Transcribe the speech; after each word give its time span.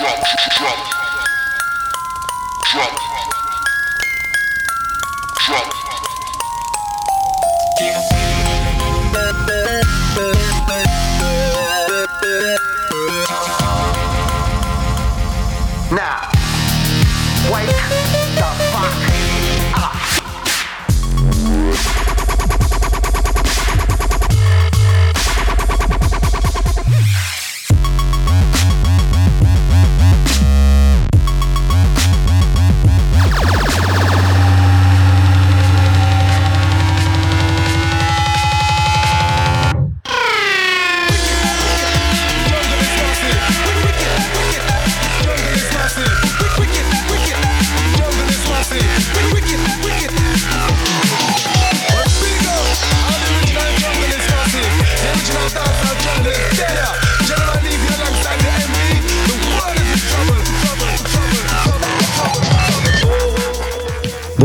drop, 0.00 0.16
drop, 0.56 0.78
drop, 2.72 2.94
drop. 5.36 5.80
Now. 15.92 16.19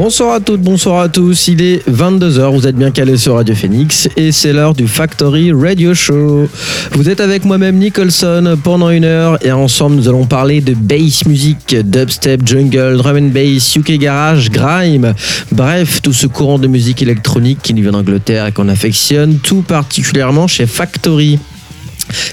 Bonsoir 0.05 0.35
à 0.35 0.39
toutes, 0.39 0.61
bonsoir 0.61 1.01
à 1.01 1.09
tous. 1.09 1.47
Il 1.47 1.63
est 1.63 1.83
22h, 1.89 2.53
vous 2.53 2.67
êtes 2.67 2.75
bien 2.75 2.91
calés 2.91 3.17
sur 3.17 3.33
Radio 3.33 3.55
Phoenix 3.55 4.07
et 4.15 4.31
c'est 4.31 4.53
l'heure 4.53 4.75
du 4.75 4.87
Factory 4.87 5.51
Radio 5.51 5.95
Show. 5.95 6.47
Vous 6.91 7.09
êtes 7.09 7.19
avec 7.19 7.43
moi-même 7.43 7.79
Nicholson 7.79 8.55
pendant 8.63 8.91
une 8.91 9.03
heure 9.03 9.43
et 9.43 9.51
ensemble 9.51 9.95
nous 9.95 10.07
allons 10.07 10.27
parler 10.27 10.61
de 10.61 10.75
bass 10.75 11.25
music, 11.25 11.75
dubstep, 11.75 12.47
jungle, 12.47 12.97
drum 12.97 13.17
and 13.17 13.29
bass, 13.29 13.75
UK 13.75 13.93
garage, 13.93 14.51
grime. 14.51 15.15
Bref, 15.51 16.03
tout 16.03 16.13
ce 16.13 16.27
courant 16.27 16.59
de 16.59 16.67
musique 16.67 17.01
électronique 17.01 17.63
qui 17.63 17.73
nous 17.73 17.81
vient 17.81 17.93
d'Angleterre 17.93 18.45
et 18.45 18.51
qu'on 18.51 18.69
affectionne 18.69 19.39
tout 19.39 19.63
particulièrement 19.63 20.45
chez 20.45 20.67
Factory. 20.67 21.39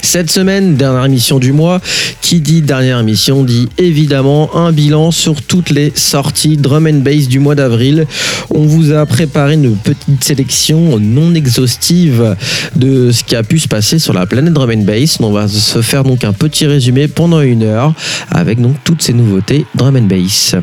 Cette 0.03 0.31
semaine, 0.31 0.77
dernière 0.77 1.05
émission 1.05 1.39
du 1.39 1.53
mois, 1.53 1.81
qui 2.21 2.41
dit 2.41 2.63
dernière 2.63 3.01
émission 3.01 3.45
dit 3.45 3.69
évidemment 3.79 4.55
un 4.57 4.73
bilan 4.73 5.11
sur 5.11 5.43
toutes 5.43 5.71
les 5.71 5.93
sorties 5.95 6.57
drum 6.57 6.87
and 6.87 7.01
bass 7.01 7.29
du 7.29 7.39
mois 7.39 7.55
d'avril. 7.55 8.07
On 8.51 8.63
vous 8.63 8.93
a 8.93 9.07
préparé 9.07 9.55
une 9.55 9.77
petite 9.77 10.23
sélection 10.23 10.99
non 10.99 11.35
exhaustive 11.35 12.37
de 12.77 13.11
ce 13.13 13.25
qui 13.25 13.37
a 13.37 13.43
pu 13.43 13.59
se 13.59 13.69
passer 13.69 13.99
sur 13.99 14.13
la 14.13 14.27
planète 14.27 14.53
drum 14.53 14.71
and 14.71 14.85
bass. 14.85 15.19
On 15.21 15.33
va 15.33 15.49
se 15.49 15.83
faire 15.83 16.05
donc 16.05 16.25
un 16.25 16.33
petit 16.33 16.67
résumé 16.67 17.09
pendant 17.09 17.41
une 17.41 17.63
heure 17.63 17.95
avec 18.31 18.61
donc 18.61 18.77
toutes 18.85 19.03
ces 19.03 19.13
nouveautés 19.13 19.67
drum 19.75 19.97
and 19.97 20.03
bass. 20.03 20.57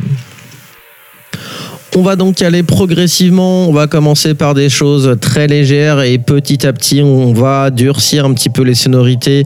On 1.96 2.04
va 2.04 2.16
donc 2.16 2.42
aller 2.44 2.62
progressivement. 2.62 3.68
On 3.68 3.74
va 3.74 3.88
commencer 3.88 4.36
par 4.36 4.54
des 4.54 4.70
choses 4.70 5.18
très 5.20 5.48
légères 5.48 6.02
et 6.02 6.20
petit 6.20 6.66
à 6.68 6.72
petit, 6.72 7.02
on 7.02 7.34
va 7.34 7.72
durcir 7.72 8.26
un 8.26 8.34
petit 8.34 8.50
peu 8.50 8.62
les 8.62 8.76
sonorités 8.76 9.44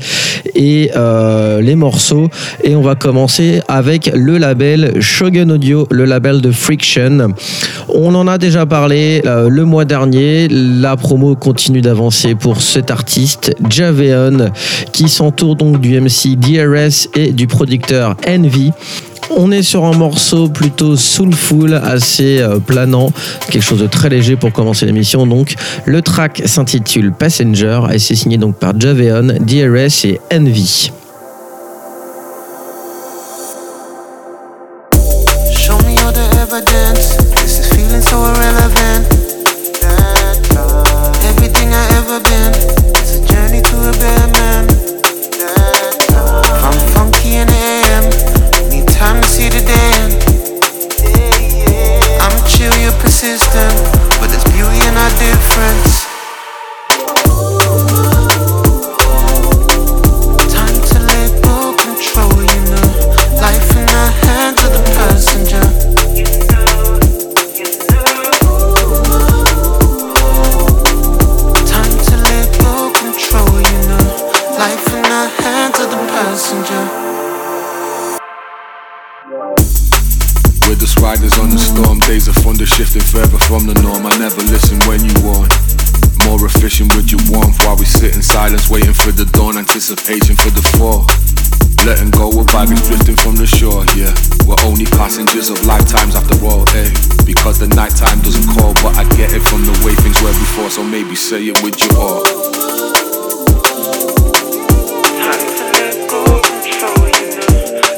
et 0.54 0.92
euh, 0.96 1.62
les 1.62 1.76
morceaux. 1.76 2.30
Et 2.64 2.76
on 2.76 2.82
va 2.82 2.96
commencer 2.96 3.62
avec 3.70 4.12
le 4.14 4.38
label 4.38 5.02
Shogun 5.02 5.50
Audio, 5.52 5.88
le 5.90 6.04
label 6.04 6.42
de 6.42 6.52
Friction. 6.52 7.34
On 7.88 8.14
en 8.14 8.28
a 8.28 8.38
déjà 8.38 8.66
parlé 8.66 9.22
euh, 9.26 9.48
le 9.48 9.64
mois 9.64 9.86
dernier. 9.86 10.50
La 10.50 10.98
promo 10.98 11.36
continue 11.36 11.82
d'avancer 11.82 12.36
pour 12.36 12.62
cet 12.62 12.92
artiste, 12.92 13.56
Javeon, 13.70 14.52
qui 14.92 15.08
s'entoure 15.08 15.56
donc 15.56 15.80
du 15.80 16.00
MC 16.00 16.36
DRS 16.36 17.08
et 17.16 17.32
du 17.32 17.48
producteur 17.48 18.18
Envy. 18.28 18.72
On 19.30 19.52
est 19.52 19.64
sur 19.64 19.86
un 19.86 19.94
morceau 19.94 20.50
plutôt 20.50 20.96
soulful, 20.96 21.74
assez 21.74 22.40
euh, 22.42 22.60
planant, 22.60 23.12
quelque 23.50 23.64
chose 23.64 23.80
de 23.80 23.88
très 23.88 24.10
léger 24.10 24.36
pour 24.36 24.52
commencer 24.52 24.86
l'émission. 24.86 25.26
Donc, 25.26 25.56
le 25.86 26.02
track 26.02 26.44
s'intitule 26.46 27.12
Passenger 27.12 27.82
et 27.92 28.00
c'est 28.00 28.16
signé 28.16 28.38
donc 28.38 28.56
par 28.58 28.80
Javeon, 28.80 29.40
DRS 29.40 30.06
et 30.06 30.20
Envy. 30.32 30.92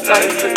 Life 0.08 0.55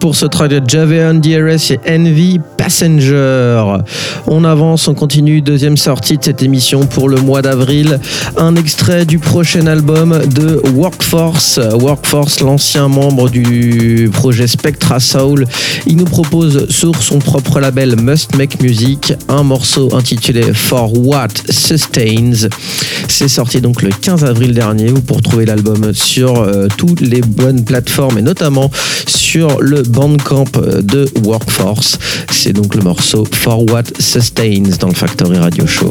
pour 0.00 0.16
ce 0.16 0.26
track 0.26 0.50
de 0.50 0.58
DRS 1.20 1.72
et 1.72 1.80
Envy 1.86 2.40
Passenger. 2.70 3.78
On 4.28 4.44
avance, 4.44 4.86
on 4.86 4.94
continue. 4.94 5.40
Deuxième 5.40 5.76
sortie 5.76 6.18
de 6.18 6.22
cette 6.22 6.40
émission 6.40 6.86
pour 6.86 7.08
le 7.08 7.16
mois 7.16 7.42
d'avril. 7.42 7.98
Un 8.36 8.54
extrait 8.54 9.04
du 9.04 9.18
prochain 9.18 9.66
album 9.66 10.16
de 10.32 10.62
Workforce. 10.76 11.58
Workforce, 11.58 12.38
l'ancien 12.38 12.86
membre 12.86 13.28
du 13.28 14.08
projet 14.12 14.46
Spectra 14.46 15.00
Soul. 15.00 15.46
Il 15.88 15.96
nous 15.96 16.04
propose 16.04 16.68
sur 16.70 17.02
son 17.02 17.18
propre 17.18 17.58
label 17.58 17.96
Must 18.00 18.36
Make 18.36 18.62
Music 18.62 19.14
un 19.28 19.42
morceau 19.42 19.92
intitulé 19.92 20.54
For 20.54 20.96
What 20.96 21.28
Sustains. 21.50 22.48
C'est 23.08 23.28
sorti 23.28 23.60
donc 23.60 23.82
le 23.82 23.90
15 23.90 24.22
avril 24.22 24.54
dernier. 24.54 24.86
Vous 24.86 25.00
pouvez 25.00 25.16
retrouver 25.16 25.44
l'album 25.44 25.92
sur 25.92 26.36
euh, 26.36 26.68
toutes 26.76 27.00
les 27.00 27.20
bonnes 27.20 27.64
plateformes 27.64 28.18
et 28.18 28.22
notamment 28.22 28.70
sur 29.08 29.60
le 29.60 29.82
Bandcamp 29.82 30.44
de 30.82 31.08
Workforce. 31.24 31.98
C'est 32.30 32.59
donc 32.60 32.74
le 32.74 32.82
morceau 32.82 33.24
For 33.24 33.64
What 33.70 33.84
Sustains 33.98 34.76
dans 34.78 34.88
le 34.88 34.94
Factory 34.94 35.38
Radio 35.38 35.66
Show. 35.66 35.90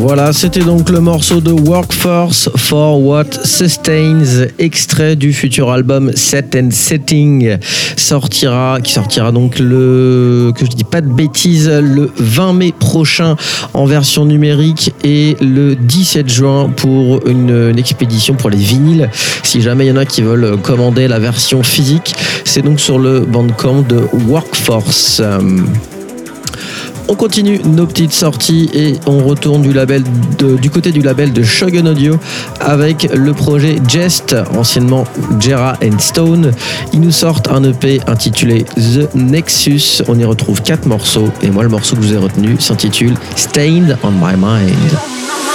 Voilà, 0.00 0.32
c'était 0.32 0.60
donc 0.60 0.90
le 0.90 1.00
morceau 1.00 1.40
de 1.40 1.50
Workforce 1.50 2.48
for 2.54 3.00
What 3.02 3.44
Sustains, 3.44 4.46
extrait 4.60 5.16
du 5.16 5.32
futur 5.32 5.72
album 5.72 6.12
Set 6.14 6.54
and 6.54 6.68
Setting, 6.70 7.58
sortira, 7.96 8.78
qui 8.80 8.92
sortira 8.92 9.32
donc 9.32 9.58
le, 9.58 10.52
que 10.56 10.64
je 10.64 10.70
dis 10.70 10.84
pas 10.84 11.00
de 11.00 11.08
bêtises, 11.08 11.68
le 11.68 12.12
20 12.16 12.52
mai 12.52 12.72
prochain 12.78 13.34
en 13.74 13.86
version 13.86 14.24
numérique 14.24 14.92
et 15.02 15.36
le 15.40 15.74
17 15.74 16.28
juin 16.28 16.70
pour 16.76 17.26
une, 17.26 17.76
expédition 17.76 18.34
pour 18.34 18.50
les 18.50 18.56
vinyles. 18.56 19.10
Si 19.42 19.60
jamais 19.62 19.86
il 19.86 19.88
y 19.88 19.92
en 19.92 19.96
a 19.96 20.06
qui 20.06 20.22
veulent 20.22 20.58
commander 20.62 21.08
la 21.08 21.18
version 21.18 21.64
physique, 21.64 22.14
c'est 22.44 22.62
donc 22.62 22.78
sur 22.78 23.00
le 23.00 23.20
bandcamp 23.20 23.82
de 23.82 24.00
Workforce. 24.28 25.20
On 27.10 27.14
continue 27.14 27.58
nos 27.64 27.86
petites 27.86 28.12
sorties 28.12 28.68
et 28.74 28.94
on 29.06 29.26
retourne 29.26 29.62
du, 29.62 30.70
côté 30.70 30.92
du 30.92 31.00
label 31.00 31.32
de 31.32 31.42
Shogun 31.42 31.86
Audio 31.86 32.18
avec 32.60 33.08
le 33.14 33.32
projet 33.32 33.76
Jest, 33.88 34.36
anciennement 34.54 35.04
Jera 35.40 35.78
and 35.82 35.98
Stone. 35.98 36.52
Ils 36.92 37.00
nous 37.00 37.10
sortent 37.10 37.48
un 37.50 37.64
EP 37.64 38.00
intitulé 38.06 38.64
The 38.76 39.14
Nexus. 39.14 40.02
On 40.06 40.18
y 40.18 40.24
retrouve 40.24 40.60
quatre 40.62 40.84
morceaux 40.84 41.30
et 41.42 41.50
moi 41.50 41.62
le 41.62 41.70
morceau 41.70 41.96
que 41.96 42.02
je 42.02 42.08
vous 42.08 42.14
ai 42.14 42.18
retenu 42.18 42.56
s'intitule 42.60 43.14
Stained 43.36 43.96
on 44.02 44.10
My 44.10 44.36
Mind. 44.36 45.47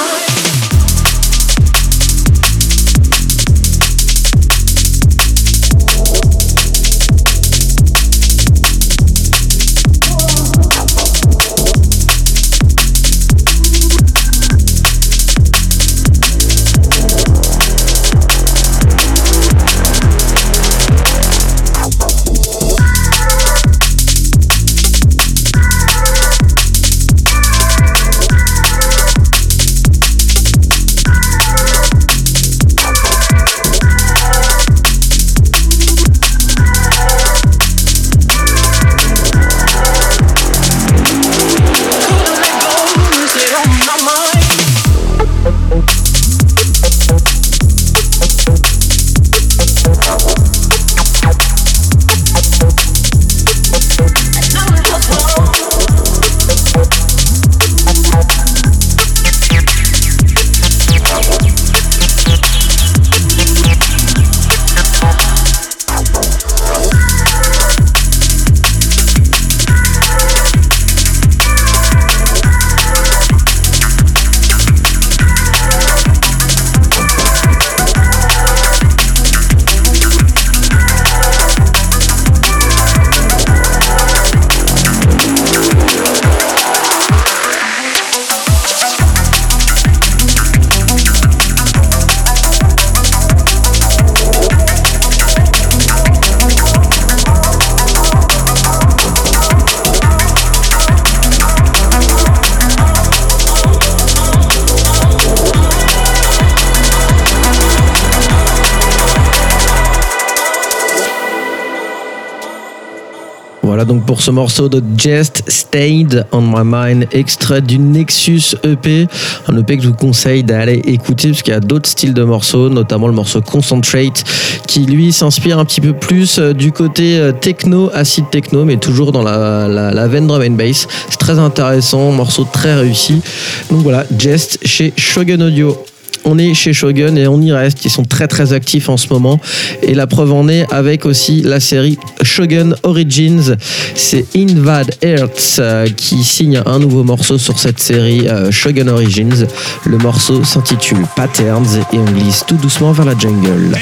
Donc 113.85 114.05
pour 114.05 114.21
ce 114.21 114.31
morceau 114.31 114.69
de 114.69 114.81
Just 114.97 115.43
Stayed 115.47 116.25
on 116.31 116.41
My 116.41 116.63
Mind, 116.63 117.07
extrait 117.11 117.61
du 117.61 117.79
Nexus 117.79 118.55
EP, 118.63 119.07
un 119.47 119.57
EP 119.57 119.77
que 119.77 119.83
je 119.83 119.89
vous 119.89 119.95
conseille 119.95 120.43
d'aller 120.43 120.81
écouter 120.85 121.29
parce 121.29 121.41
qu'il 121.41 121.53
y 121.53 121.57
a 121.57 121.59
d'autres 121.59 121.89
styles 121.89 122.13
de 122.13 122.23
morceaux, 122.23 122.69
notamment 122.69 123.07
le 123.07 123.13
morceau 123.13 123.41
Concentrate, 123.41 124.23
qui 124.67 124.85
lui 124.85 125.11
s'inspire 125.11 125.59
un 125.59 125.65
petit 125.65 125.81
peu 125.81 125.93
plus 125.93 126.39
euh, 126.39 126.53
du 126.53 126.71
côté 126.71 127.17
euh, 127.17 127.31
techno, 127.31 127.89
acide 127.93 128.29
techno, 128.31 128.65
mais 128.65 128.77
toujours 128.77 129.11
dans 129.11 129.23
la, 129.23 129.67
la, 129.67 130.07
veine 130.07 130.27
drum 130.27 130.41
and 130.41 130.51
bass. 130.51 130.87
C'est 131.09 131.19
très 131.19 131.39
intéressant, 131.39 132.11
morceau 132.11 132.47
très 132.51 132.75
réussi. 132.75 133.21
Donc 133.69 133.81
voilà, 133.81 134.05
Jest 134.17 134.59
chez 134.65 134.93
Shogun 134.97 135.41
Audio 135.41 135.77
on 136.25 136.37
est 136.37 136.53
chez 136.53 136.73
Shogun 136.73 137.15
et 137.15 137.27
on 137.27 137.41
y 137.41 137.51
reste. 137.51 137.85
Ils 137.85 137.89
sont 137.89 138.05
très 138.05 138.27
très 138.27 138.53
actifs 138.53 138.89
en 138.89 138.97
ce 138.97 139.07
moment. 139.09 139.39
Et 139.81 139.93
la 139.93 140.07
preuve 140.07 140.33
en 140.33 140.47
est 140.47 140.65
avec 140.71 141.05
aussi 141.05 141.41
la 141.41 141.59
série 141.59 141.97
Shogun 142.21 142.75
Origins. 142.83 143.55
C'est 143.95 144.25
Invad 144.35 144.95
Earths 145.01 145.57
euh, 145.59 145.87
qui 145.95 146.23
signe 146.23 146.61
un 146.65 146.79
nouveau 146.79 147.03
morceau 147.03 147.37
sur 147.37 147.59
cette 147.59 147.79
série 147.79 148.27
euh, 148.27 148.51
Shogun 148.51 148.87
Origins. 148.87 149.47
Le 149.85 149.97
morceau 149.97 150.43
s'intitule 150.43 151.05
Patterns 151.15 151.79
et 151.91 151.97
on 151.97 152.05
glisse 152.05 152.43
tout 152.47 152.55
doucement 152.55 152.91
vers 152.91 153.05
la 153.05 153.17
jungle. 153.17 153.77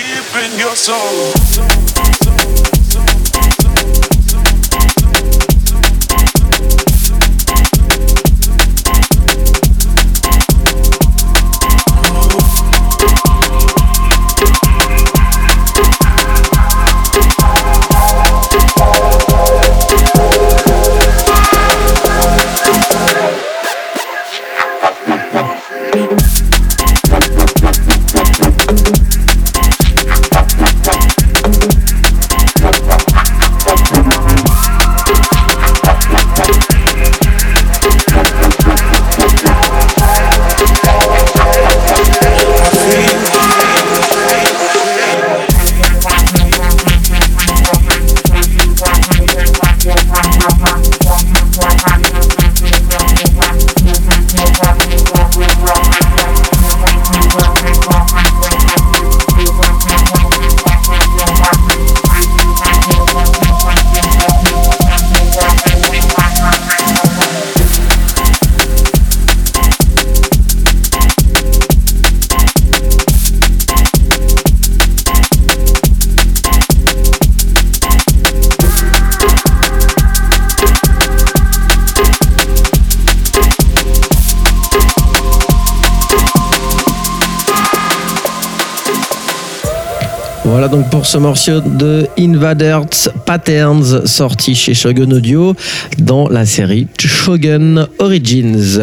Ce 91.12 91.18
morceau 91.18 91.60
de 91.60 92.08
Invaders 92.18 93.10
Patterns 93.25 94.06
sorti 94.06 94.56
chez 94.56 94.74
Shogun 94.74 95.12
Audio 95.12 95.53
dans 95.98 96.30
la 96.30 96.46
série 96.46 96.88
Shogun 96.98 97.86
Origins. 98.00 98.80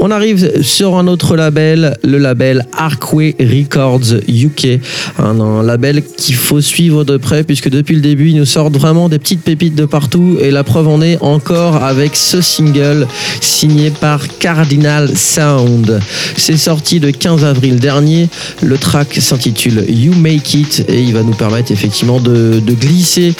On 0.00 0.12
arrive 0.12 0.62
sur 0.62 0.96
un 0.96 1.08
autre 1.08 1.36
label, 1.36 1.96
le 2.04 2.18
label 2.18 2.66
Arkway 2.72 3.34
Records 3.40 4.14
UK, 4.28 4.78
un, 5.18 5.62
label 5.64 6.04
qu'il 6.04 6.36
faut 6.36 6.60
suivre 6.60 7.02
de 7.02 7.16
près 7.16 7.42
puisque 7.42 7.68
depuis 7.68 7.96
le 7.96 8.00
début, 8.00 8.28
ils 8.28 8.36
nous 8.36 8.44
sortent 8.44 8.76
vraiment 8.76 9.08
des 9.08 9.18
petites 9.18 9.42
pépites 9.42 9.74
de 9.74 9.86
partout 9.86 10.38
et 10.40 10.52
la 10.52 10.62
preuve 10.62 10.86
en 10.86 11.02
est 11.02 11.18
encore 11.20 11.82
avec 11.82 12.14
ce 12.14 12.40
single 12.40 13.08
signé 13.40 13.90
par 13.90 14.28
Cardinal 14.38 15.10
Sound. 15.16 16.00
C'est 16.36 16.56
sorti 16.56 17.00
le 17.00 17.10
15 17.10 17.44
avril 17.44 17.80
dernier. 17.80 18.28
Le 18.62 18.78
track 18.78 19.16
s'intitule 19.20 19.84
You 19.88 20.14
Make 20.14 20.54
It 20.54 20.84
et 20.88 21.02
il 21.02 21.12
va 21.12 21.24
nous 21.24 21.34
permettre 21.34 21.72
effectivement 21.72 22.20
de, 22.20 22.60
glisser 22.68 23.34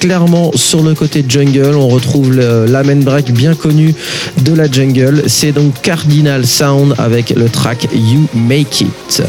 clairement 0.00 0.50
sur 0.54 0.82
le 0.82 0.94
côté 0.94 1.22
jungle. 1.28 1.74
On 1.74 1.88
retrouve 1.88 2.32
la 2.34 2.82
main 2.82 2.96
break 2.96 3.32
bien 3.32 3.54
connue 3.54 3.94
de 4.42 4.54
la 4.54 4.70
jungle. 4.70 5.24
C'est 5.26 5.52
donc 5.52 5.73
Cardinal 5.82 6.46
Sound 6.46 6.94
avec 6.98 7.30
le 7.30 7.48
track 7.48 7.88
You 7.92 8.26
Make 8.34 8.80
It. 8.82 9.22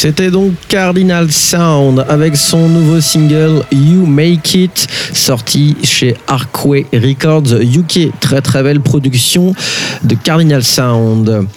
C'était 0.00 0.30
donc 0.30 0.52
Cardinal 0.68 1.32
Sound 1.32 2.06
avec 2.08 2.36
son 2.36 2.68
nouveau 2.68 3.00
single 3.00 3.64
You 3.72 4.06
Make 4.06 4.54
It, 4.54 4.86
sorti 5.12 5.76
chez 5.82 6.14
Arkway 6.28 6.86
Records 6.92 7.60
UK. 7.60 8.12
Très 8.20 8.40
très 8.40 8.62
belle 8.62 8.78
production 8.78 9.52
de 10.04 10.14
Cardinal 10.14 10.62
Sound. 10.62 11.48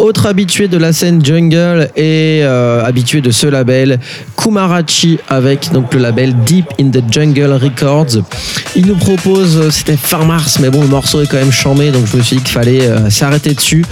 Autre 0.00 0.24
habitué 0.24 0.66
de 0.66 0.78
la 0.78 0.94
scène 0.94 1.22
jungle 1.22 1.90
et 1.94 2.40
euh, 2.42 2.82
habitué 2.82 3.20
de 3.20 3.30
ce 3.30 3.46
label, 3.46 4.00
Kumarachi 4.34 5.18
avec 5.28 5.70
donc 5.72 5.92
le 5.92 6.00
label 6.00 6.34
Deep 6.46 6.64
in 6.80 6.88
the 6.88 7.02
Jungle 7.10 7.52
Records. 7.52 8.22
Il 8.74 8.86
nous 8.86 8.96
propose, 8.96 9.68
c'était 9.68 9.98
Fin 9.98 10.24
Mars, 10.24 10.58
mais 10.58 10.70
bon 10.70 10.80
le 10.80 10.88
morceau 10.88 11.20
est 11.20 11.26
quand 11.26 11.36
même 11.36 11.52
chambé, 11.52 11.90
donc 11.90 12.06
je 12.10 12.16
me 12.16 12.22
suis 12.22 12.36
dit 12.36 12.42
qu'il 12.42 12.52
fallait 12.52 12.88
euh, 12.88 13.10
s'arrêter 13.10 13.52
dessus. 13.52 13.84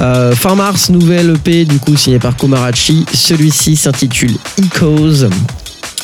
Euh, 0.00 0.34
fin 0.34 0.56
Mars, 0.56 0.90
nouvelle 0.90 1.30
EP 1.30 1.64
du 1.64 1.78
coup 1.78 1.96
signé 1.96 2.18
par 2.18 2.36
Kumarachi. 2.36 3.06
Celui-ci 3.14 3.76
s'intitule 3.76 4.34
Echoes. 4.58 5.28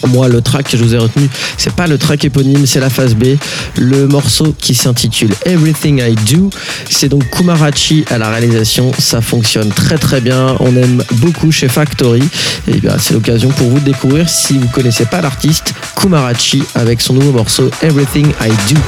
Moi, 0.07 0.29
le 0.29 0.41
track 0.41 0.71
que 0.71 0.77
je 0.77 0.83
vous 0.83 0.95
ai 0.95 0.99
retenu, 0.99 1.29
c'est 1.57 1.73
pas 1.73 1.87
le 1.87 1.99
track 1.99 2.25
éponyme, 2.25 2.67
c'est 2.67 2.81
la 2.81 2.91
phase 2.91 3.15
B. 3.15 3.37
Le 3.77 4.07
morceau 4.07 4.55
qui 4.59 4.75
s'intitule 4.75 5.31
Everything 5.45 6.01
I 6.01 6.15
Do, 6.33 6.51
c'est 6.89 7.09
donc 7.09 7.29
Kumarachi 7.31 8.05
à 8.11 8.19
la 8.19 8.31
réalisation. 8.31 8.93
Ça 8.99 9.21
fonctionne 9.21 9.69
très 9.71 9.99
très 9.99 10.21
bien. 10.21 10.57
On 10.61 10.77
aime 10.77 11.03
beaucoup 11.15 11.51
chez 11.51 11.69
Factory. 11.69 12.23
Et 12.69 12.79
bien, 12.79 12.97
c'est 12.99 13.15
l'occasion 13.15 13.51
pour 13.51 13.69
vous 13.69 13.81
de 13.81 13.87
découvrir 13.87 14.29
si 14.29 14.59
vous 14.59 14.69
connaissez 14.69 15.07
pas 15.07 15.21
l'artiste 15.21 15.75
Kumarachi 15.97 16.63
avec 16.75 17.01
son 17.01 17.15
nouveau 17.15 17.33
morceau 17.33 17.71
Everything 17.83 18.27
I 18.41 18.51
Do. 18.73 18.81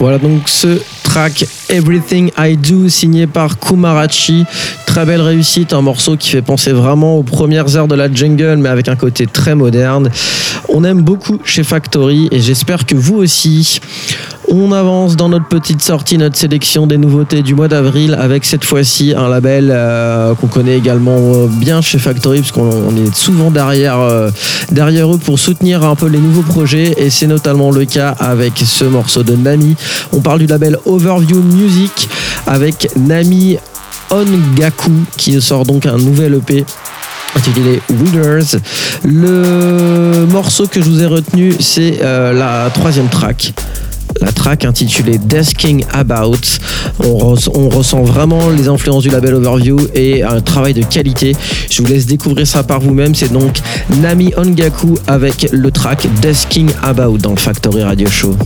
Voilà 0.00 0.16
donc 0.16 0.48
ce 0.48 0.80
track 1.02 1.44
Everything 1.68 2.30
I 2.38 2.56
Do 2.56 2.88
signé 2.88 3.26
par 3.26 3.58
Kumarachi. 3.58 4.46
Très 4.86 5.04
belle 5.04 5.20
réussite, 5.20 5.74
un 5.74 5.82
morceau 5.82 6.16
qui 6.16 6.30
fait 6.30 6.40
penser 6.40 6.72
vraiment 6.72 7.18
aux 7.18 7.22
premières 7.22 7.76
heures 7.76 7.86
de 7.86 7.94
la 7.94 8.10
jungle 8.10 8.56
mais 8.56 8.70
avec 8.70 8.88
un 8.88 8.96
côté 8.96 9.26
très 9.26 9.54
moderne. 9.54 10.10
On 10.72 10.84
aime 10.84 11.02
beaucoup 11.02 11.40
chez 11.44 11.64
Factory 11.64 12.28
et 12.30 12.38
j'espère 12.38 12.86
que 12.86 12.94
vous 12.94 13.16
aussi. 13.16 13.80
On 14.48 14.70
avance 14.70 15.16
dans 15.16 15.28
notre 15.28 15.48
petite 15.48 15.82
sortie, 15.82 16.16
notre 16.16 16.36
sélection 16.36 16.86
des 16.86 16.96
nouveautés 16.96 17.42
du 17.42 17.54
mois 17.54 17.66
d'avril 17.66 18.16
avec 18.18 18.44
cette 18.44 18.64
fois-ci 18.64 19.12
un 19.16 19.28
label 19.28 19.70
euh, 19.72 20.34
qu'on 20.34 20.46
connaît 20.46 20.76
également 20.76 21.46
bien 21.46 21.80
chez 21.80 21.98
Factory 21.98 22.40
parce 22.40 22.52
qu'on 22.52 22.94
est 22.96 23.14
souvent 23.14 23.50
derrière, 23.50 23.98
euh, 23.98 24.30
derrière 24.70 25.12
eux 25.12 25.18
pour 25.18 25.40
soutenir 25.40 25.84
un 25.84 25.96
peu 25.96 26.06
les 26.06 26.18
nouveaux 26.18 26.42
projets 26.42 26.94
et 26.98 27.10
c'est 27.10 27.26
notamment 27.26 27.72
le 27.72 27.84
cas 27.84 28.14
avec 28.18 28.58
ce 28.58 28.84
morceau 28.84 29.24
de 29.24 29.34
Nami. 29.34 29.76
On 30.12 30.20
parle 30.20 30.38
du 30.38 30.46
label 30.46 30.78
Overview 30.84 31.42
Music 31.42 32.08
avec 32.46 32.90
Nami 32.96 33.56
Ongaku 34.10 34.92
qui 35.16 35.40
sort 35.40 35.64
donc 35.64 35.86
un 35.86 35.96
nouvel 35.96 36.34
EP 36.34 36.64
intitulé 37.36 37.80
Winners. 37.90 38.58
Le 39.04 40.26
morceau 40.26 40.66
que 40.66 40.80
je 40.80 40.88
vous 40.88 41.02
ai 41.02 41.06
retenu, 41.06 41.54
c'est 41.58 41.98
euh, 42.02 42.32
la 42.32 42.70
troisième 42.70 43.08
track 43.08 43.52
la 44.20 44.32
track 44.32 44.64
intitulée 44.64 45.18
Desking 45.18 45.84
About. 45.92 46.36
On, 46.98 47.34
on, 47.54 47.68
ressent 47.68 48.02
vraiment 48.02 48.50
les 48.50 48.68
influences 48.68 49.04
du 49.04 49.08
label 49.08 49.34
Overview 49.34 49.78
et 49.94 50.22
un 50.22 50.40
travail 50.40 50.74
de 50.74 50.82
qualité. 50.82 51.34
Je 51.70 51.82
vous 51.82 51.88
laisse 51.88 52.06
découvrir 52.06 52.46
ça 52.46 52.62
par 52.62 52.80
vous-même. 52.80 53.14
C'est 53.14 53.32
donc 53.32 53.58
Nami 54.00 54.32
Ongaku 54.36 54.98
avec 55.06 55.48
le 55.52 55.70
track 55.70 56.06
Desking 56.20 56.70
About 56.82 57.18
dans 57.18 57.30
le 57.30 57.36
Factory 57.36 57.82
Radio 57.82 58.08
Show. 58.08 58.36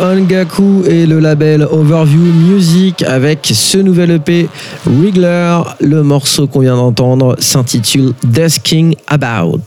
Ongaku 0.00 0.84
et 0.86 1.06
le 1.06 1.20
label 1.20 1.66
Overview 1.70 2.20
Music 2.20 3.02
avec 3.02 3.50
ce 3.52 3.78
nouvel 3.78 4.10
EP 4.10 4.48
Wriggler. 4.86 5.60
Le 5.80 6.02
morceau 6.02 6.46
qu'on 6.46 6.60
vient 6.60 6.76
d'entendre 6.76 7.36
s'intitule 7.38 8.12
Desking 8.24 8.94
About. 9.06 9.60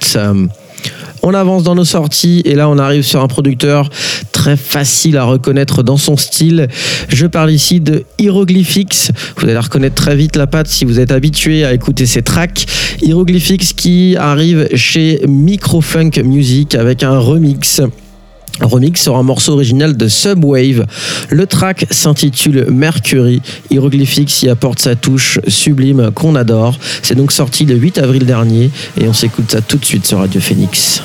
On 1.21 1.33
avance 1.33 1.63
dans 1.63 1.75
nos 1.75 1.85
sorties 1.85 2.41
et 2.45 2.55
là 2.55 2.69
on 2.69 2.77
arrive 2.77 3.03
sur 3.03 3.21
un 3.21 3.27
producteur 3.27 3.89
très 4.31 4.55
facile 4.55 5.17
à 5.17 5.25
reconnaître 5.25 5.83
dans 5.83 5.97
son 5.97 6.15
style. 6.15 6.67
Je 7.09 7.27
parle 7.27 7.51
ici 7.51 7.81
de 7.81 8.03
Hieroglyphics. 8.19 9.11
Vous 9.37 9.45
allez 9.45 9.57
reconnaître 9.57 9.95
très 9.95 10.15
vite 10.15 10.35
la 10.35 10.47
patte 10.47 10.67
si 10.67 10.85
vous 10.85 10.99
êtes 10.99 11.11
habitué 11.11 11.65
à 11.65 11.73
écouter 11.73 12.05
ces 12.05 12.21
tracks. 12.21 12.65
Hieroglyphics 13.01 13.75
qui 13.75 14.15
arrive 14.17 14.69
chez 14.75 15.21
Microfunk 15.27 16.19
Music 16.19 16.75
avec 16.75 17.03
un 17.03 17.19
remix 17.19 17.81
remix 18.61 19.01
sur 19.01 19.15
un 19.15 19.23
morceau 19.23 19.53
original 19.53 19.95
de 19.95 20.07
Subwave. 20.07 20.85
Le 21.29 21.45
track 21.45 21.85
s'intitule 21.89 22.67
Mercury. 22.69 23.41
Hieroglyphics 23.69 24.43
y 24.43 24.49
apporte 24.49 24.79
sa 24.79 24.95
touche 24.95 25.39
sublime 25.47 26.11
qu'on 26.13 26.35
adore. 26.35 26.77
C'est 27.01 27.15
donc 27.15 27.31
sorti 27.31 27.65
le 27.65 27.75
8 27.75 27.97
avril 27.99 28.25
dernier 28.25 28.71
et 28.99 29.07
on 29.07 29.13
s'écoute 29.13 29.51
ça 29.51 29.61
tout 29.61 29.77
de 29.77 29.85
suite 29.85 30.05
sur 30.05 30.19
Radio 30.19 30.41
Phoenix. 30.41 31.01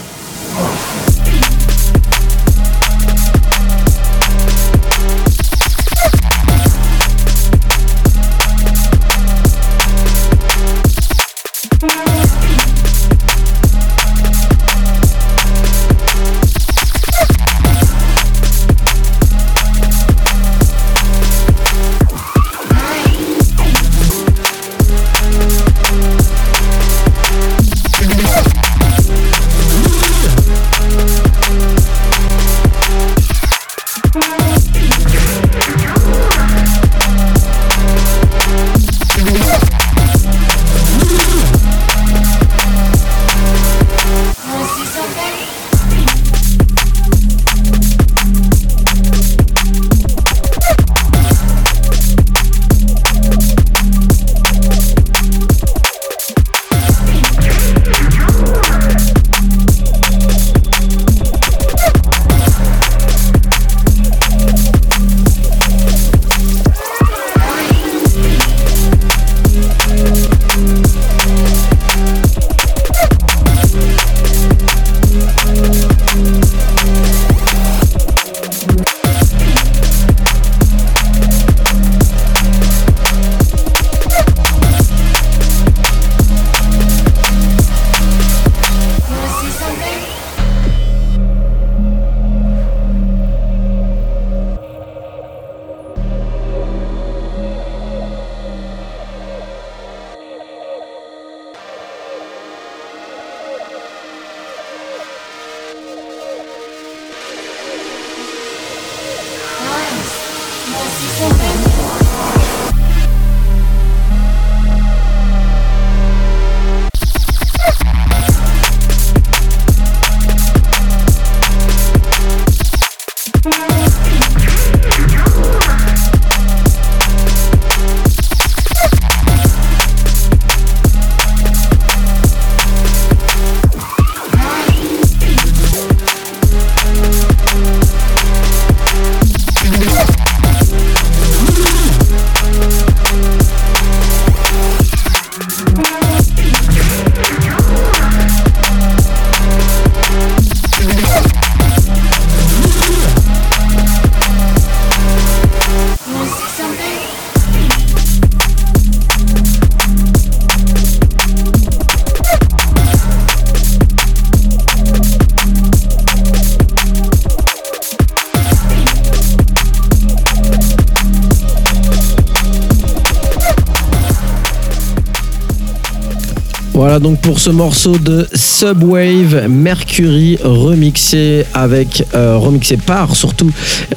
Donc 177.00 177.20
pour 177.20 177.40
ce 177.40 177.50
morceau 177.50 177.98
de 177.98 178.26
Subwave 178.34 179.48
Mercury 179.48 180.38
remixé 180.42 181.44
avec 181.52 182.04
euh, 182.14 182.36
remixé 182.36 182.76
par 182.76 183.16
surtout 183.16 183.50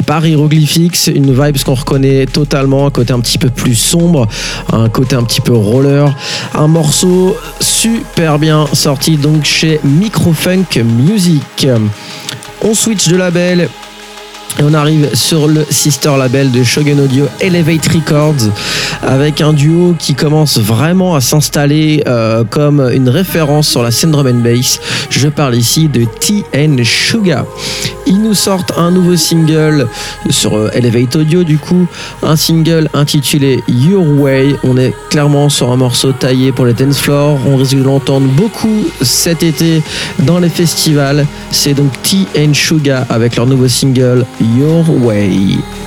par 0.05 0.25
Hieroglyphics, 0.25 1.07
une 1.07 1.33
vibe 1.33 1.57
qu'on 1.63 1.75
reconnaît 1.75 2.25
totalement, 2.25 2.87
un 2.87 2.91
côté 2.91 3.13
un 3.13 3.19
petit 3.19 3.37
peu 3.37 3.49
plus 3.49 3.75
sombre, 3.75 4.27
un 4.71 4.89
côté 4.89 5.15
un 5.15 5.23
petit 5.23 5.41
peu 5.41 5.53
roller, 5.53 6.15
un 6.55 6.67
morceau 6.67 7.35
super 7.59 8.39
bien 8.39 8.65
sorti 8.73 9.17
donc 9.17 9.45
chez 9.45 9.79
Microfunk 9.83 10.77
Music. 10.77 11.67
On 12.63 12.73
switch 12.73 13.07
de 13.09 13.17
label 13.17 13.69
on 14.63 14.73
arrive 14.73 15.09
sur 15.13 15.47
le 15.47 15.65
sister 15.69 16.11
label 16.17 16.51
de 16.51 16.63
Shogun 16.63 16.99
Audio 16.99 17.25
Elevate 17.41 17.87
Records 17.87 18.51
avec 19.01 19.41
un 19.41 19.53
duo 19.53 19.95
qui 19.97 20.15
commence 20.15 20.57
vraiment 20.57 21.15
à 21.15 21.21
s'installer 21.21 22.03
euh, 22.07 22.43
comme 22.43 22.79
une 22.93 23.09
référence 23.09 23.67
sur 23.67 23.83
la 23.83 23.91
scène 23.91 24.11
drum 24.11 24.27
and 24.27 24.41
bass. 24.43 24.79
Je 25.09 25.27
parle 25.27 25.55
ici 25.55 25.87
de 25.87 26.05
TN 26.05 26.83
Sugar. 26.83 27.45
Ils 28.05 28.21
nous 28.21 28.33
sortent 28.33 28.73
un 28.77 28.91
nouveau 28.91 29.15
single 29.15 29.87
sur 30.29 30.55
euh, 30.55 30.69
Elevate 30.73 31.15
Audio 31.17 31.43
du 31.43 31.57
coup, 31.57 31.87
un 32.23 32.35
single 32.35 32.89
intitulé 32.93 33.61
Your 33.67 34.05
Way. 34.19 34.55
On 34.63 34.77
est 34.77 34.93
clairement 35.09 35.49
sur 35.49 35.71
un 35.71 35.77
morceau 35.77 36.13
taillé 36.13 36.51
pour 36.51 36.65
les 36.65 36.73
dance 36.73 36.99
floors. 36.99 37.39
On 37.45 37.57
risque 37.57 37.75
de 37.75 37.83
l'entendre 37.83 38.27
beaucoup 38.27 38.85
cet 39.01 39.43
été 39.43 39.81
dans 40.19 40.39
les 40.39 40.49
festivals. 40.49 41.25
C'est 41.51 41.73
donc 41.73 41.91
TN 42.01 42.53
Sugar 42.53 43.05
avec 43.09 43.35
leur 43.35 43.45
nouveau 43.45 43.67
single 43.67 44.25
your 44.55 44.83
way. 45.05 45.86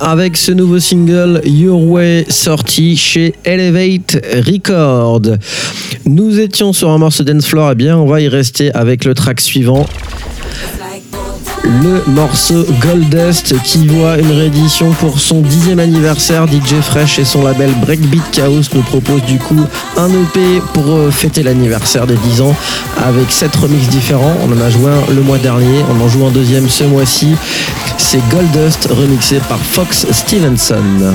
Avec 0.00 0.38
ce 0.38 0.52
nouveau 0.52 0.80
single 0.80 1.42
Your 1.44 1.78
Way 1.90 2.24
sorti 2.30 2.96
chez 2.96 3.34
Elevate 3.44 4.16
Records. 4.46 5.36
Nous 6.06 6.40
étions 6.40 6.72
sur 6.72 6.88
un 6.88 6.96
morceau 6.96 7.24
dance 7.24 7.44
floor, 7.44 7.68
et 7.68 7.72
eh 7.72 7.74
bien 7.74 7.98
on 7.98 8.06
va 8.06 8.22
y 8.22 8.28
rester 8.28 8.72
avec 8.72 9.04
le 9.04 9.12
track 9.12 9.42
suivant 9.42 9.84
le 11.64 12.02
morceau 12.06 12.64
Goldust 12.80 13.60
qui 13.62 13.86
voit 13.86 14.18
une 14.18 14.30
réédition 14.30 14.90
pour 14.92 15.18
son 15.18 15.40
dixième 15.40 15.78
anniversaire. 15.78 16.46
DJ 16.46 16.80
Fresh 16.82 17.18
et 17.18 17.24
son 17.24 17.42
label 17.42 17.70
Breakbeat 17.80 18.22
Chaos 18.30 18.62
nous 18.74 18.82
proposent 18.82 19.24
du 19.24 19.38
coup 19.38 19.60
un 19.96 20.08
EP 20.08 20.62
pour 20.72 20.90
euh, 20.90 21.10
fêter 21.10 21.42
l'anniversaire 21.42 22.06
des 22.06 22.16
10 22.16 22.42
ans 22.42 22.54
avec 23.04 23.30
7 23.30 23.54
remixes 23.56 23.88
différents. 23.88 24.36
On 24.42 24.52
en 24.52 24.60
a 24.60 24.70
joué 24.70 24.90
un 24.90 25.12
le 25.12 25.22
mois 25.22 25.38
dernier, 25.38 25.84
on 25.90 26.04
en 26.04 26.08
joue 26.08 26.26
un 26.26 26.30
deuxième 26.30 26.68
ce 26.68 26.84
mois-ci. 26.84 27.34
C'est 27.98 28.20
Goldust 28.28 28.88
remixé 28.90 29.40
par 29.48 29.58
Fox 29.58 30.06
Stevenson. 30.10 31.14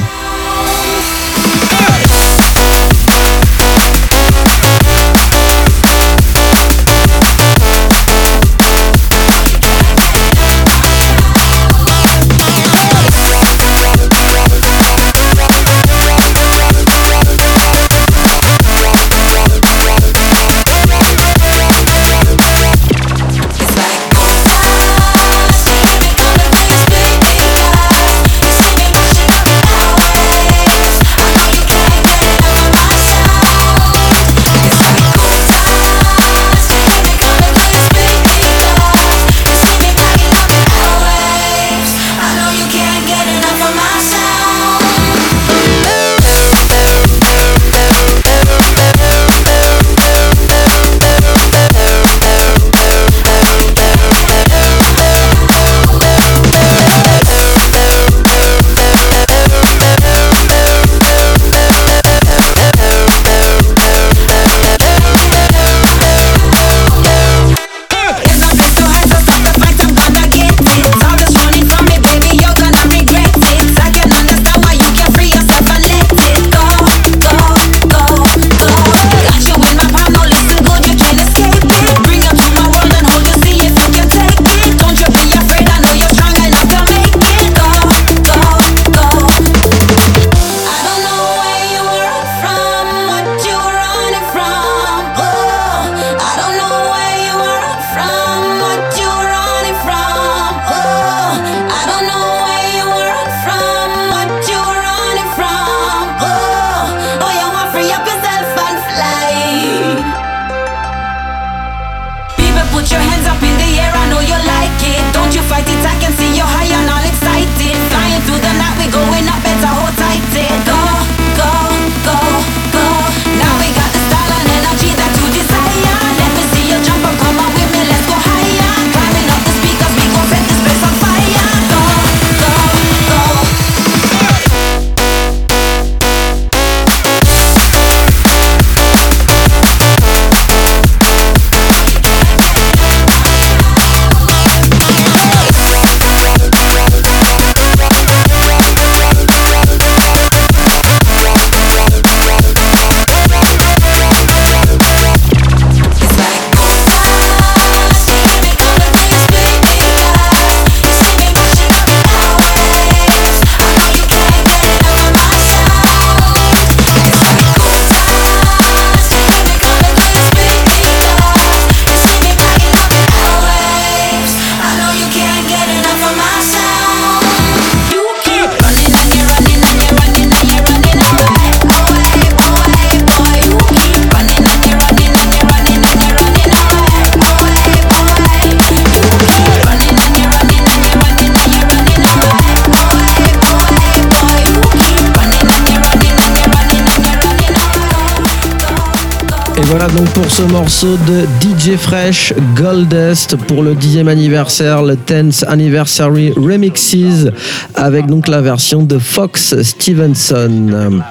Pour 200.16 200.32
ce 200.32 200.42
morceau 200.52 200.98
de 201.08 201.28
DJ 201.42 201.78
Fresh 201.78 202.34
Goldust 202.56 203.36
pour 203.36 203.62
le 203.62 203.76
10e 203.76 204.08
anniversaire, 204.08 204.82
le 204.82 204.96
10th 204.96 205.46
Anniversary 205.48 206.34
Remixes 206.36 207.28
avec 207.76 208.08
donc 208.08 208.28
la 208.28 208.42
version 208.42 208.82
de 208.82 208.98
Fox 208.98 209.62
Stevenson. 209.62 211.04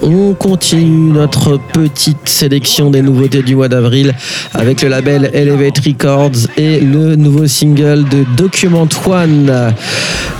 On 0.00 0.32
continue 0.32 1.12
notre 1.12 1.58
petite 1.58 2.28
sélection 2.28 2.90
des 2.90 3.02
nouveautés 3.02 3.42
du 3.42 3.56
mois 3.56 3.68
d'avril 3.68 4.14
avec 4.54 4.80
le 4.80 4.88
label 4.88 5.30
Elevate 5.34 5.80
Records 5.80 6.48
et 6.56 6.80
le 6.80 7.16
nouveau 7.16 7.46
single 7.46 8.08
de 8.08 8.24
Document 8.36 8.88
One. 9.06 9.74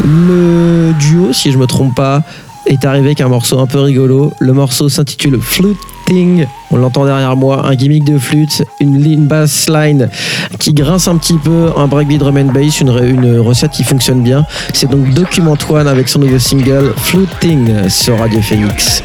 Le 0.05 0.93
duo, 0.99 1.35
si 1.35 1.53
je 1.53 1.59
me 1.59 1.67
trompe 1.67 1.95
pas, 1.95 2.23
est 2.67 2.87
arrivé 2.87 3.09
avec 3.09 3.21
un 3.21 3.29
morceau 3.29 3.59
un 3.59 3.67
peu 3.67 3.81
rigolo. 3.81 4.33
Le 4.41 4.55
morceau 4.55 4.89
s'intitule 4.89 5.39
Flute 5.39 5.77
on 6.71 6.77
l'entend 6.77 7.05
derrière 7.05 7.37
moi, 7.37 7.67
un 7.67 7.75
gimmick 7.75 8.05
de 8.05 8.19
flûte, 8.19 8.65
une 8.81 8.99
ligne 8.99 9.27
bass 9.27 9.69
line 9.69 10.09
qui 10.59 10.73
grince 10.73 11.09
un 11.09 11.17
petit 11.17 11.39
peu, 11.39 11.71
un 11.77 11.87
breakbeat 11.87 12.19
drum 12.19 12.37
and 12.37 12.53
bass, 12.53 12.81
une, 12.81 13.39
recette 13.41 13.73
qui 13.73 13.85
fonctionne 13.85 14.23
bien. 14.23 14.45
C'est 14.73 14.91
donc 14.91 15.13
Document 15.15 15.57
One 15.69 15.89
avec 15.89 16.09
son 16.09 16.21
nouveau 16.21 16.39
single 16.39 16.93
Fluting 16.97 17.89
sur 17.89 18.19
Radio 18.19 18.41
Phoenix. 18.41 19.03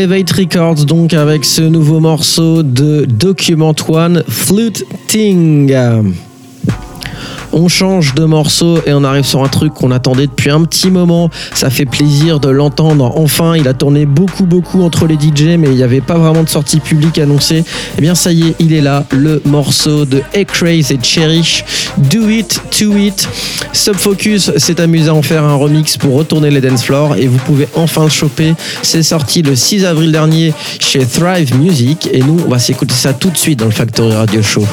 Elevate 0.00 0.30
Records, 0.30 0.86
donc 0.86 1.12
avec 1.12 1.44
ce 1.44 1.60
nouveau 1.60 2.00
morceau 2.00 2.62
de 2.62 3.04
Document 3.04 3.74
One, 3.86 4.24
Flute 4.26 4.82
Thing. 5.08 5.76
On 7.52 7.68
change 7.68 8.14
de 8.14 8.24
morceau 8.24 8.78
et 8.86 8.94
on 8.94 9.04
arrive 9.04 9.26
sur 9.26 9.44
un 9.44 9.48
truc 9.48 9.74
qu'on 9.74 9.90
attendait 9.90 10.26
depuis 10.26 10.48
un 10.48 10.62
petit 10.62 10.90
moment. 10.90 11.28
Ça 11.52 11.68
fait 11.68 11.84
plaisir 11.84 12.40
de 12.40 12.48
l'entendre. 12.48 13.12
Enfin, 13.16 13.56
il 13.56 13.68
a 13.68 13.74
tourné 13.74 14.06
beaucoup, 14.06 14.46
beaucoup 14.46 14.82
entre 14.82 15.06
les 15.06 15.16
DJ, 15.16 15.58
mais 15.58 15.68
il 15.68 15.74
n'y 15.74 15.82
avait 15.82 16.00
pas 16.00 16.16
vraiment 16.16 16.44
de 16.44 16.48
sortie 16.48 16.80
publique 16.80 17.18
annoncée. 17.18 17.62
Eh 17.98 18.00
bien, 18.00 18.14
ça 18.14 18.32
y 18.32 18.48
est, 18.48 18.54
il 18.58 18.72
est 18.72 18.80
là. 18.80 19.04
Le 19.10 19.42
morceau 19.44 20.06
de 20.06 20.22
A-Craze 20.34 20.92
et 20.92 20.98
Cherish. 21.02 21.62
Do 21.98 22.30
It, 22.30 22.62
To 22.78 22.96
It. 22.96 23.28
Subfocus 23.72 24.56
s'est 24.56 24.80
amusé 24.80 25.08
à 25.08 25.14
en 25.14 25.22
faire 25.22 25.44
un 25.44 25.54
remix 25.54 25.96
pour 25.96 26.14
retourner 26.14 26.50
les 26.50 26.60
dance 26.60 26.84
floors 26.84 27.16
et 27.16 27.26
vous 27.26 27.38
pouvez 27.38 27.68
enfin 27.74 28.04
le 28.04 28.10
choper. 28.10 28.54
C'est 28.82 29.02
sorti 29.02 29.42
le 29.42 29.56
6 29.56 29.84
avril 29.84 30.12
dernier 30.12 30.52
chez 30.78 31.04
Thrive 31.06 31.56
Music 31.56 32.08
et 32.12 32.20
nous, 32.20 32.38
on 32.44 32.50
va 32.50 32.58
s'écouter 32.58 32.94
ça 32.94 33.12
tout 33.12 33.30
de 33.30 33.38
suite 33.38 33.58
dans 33.58 33.66
le 33.66 33.72
Factory 33.72 34.12
Radio 34.12 34.42
Show. 34.42 34.66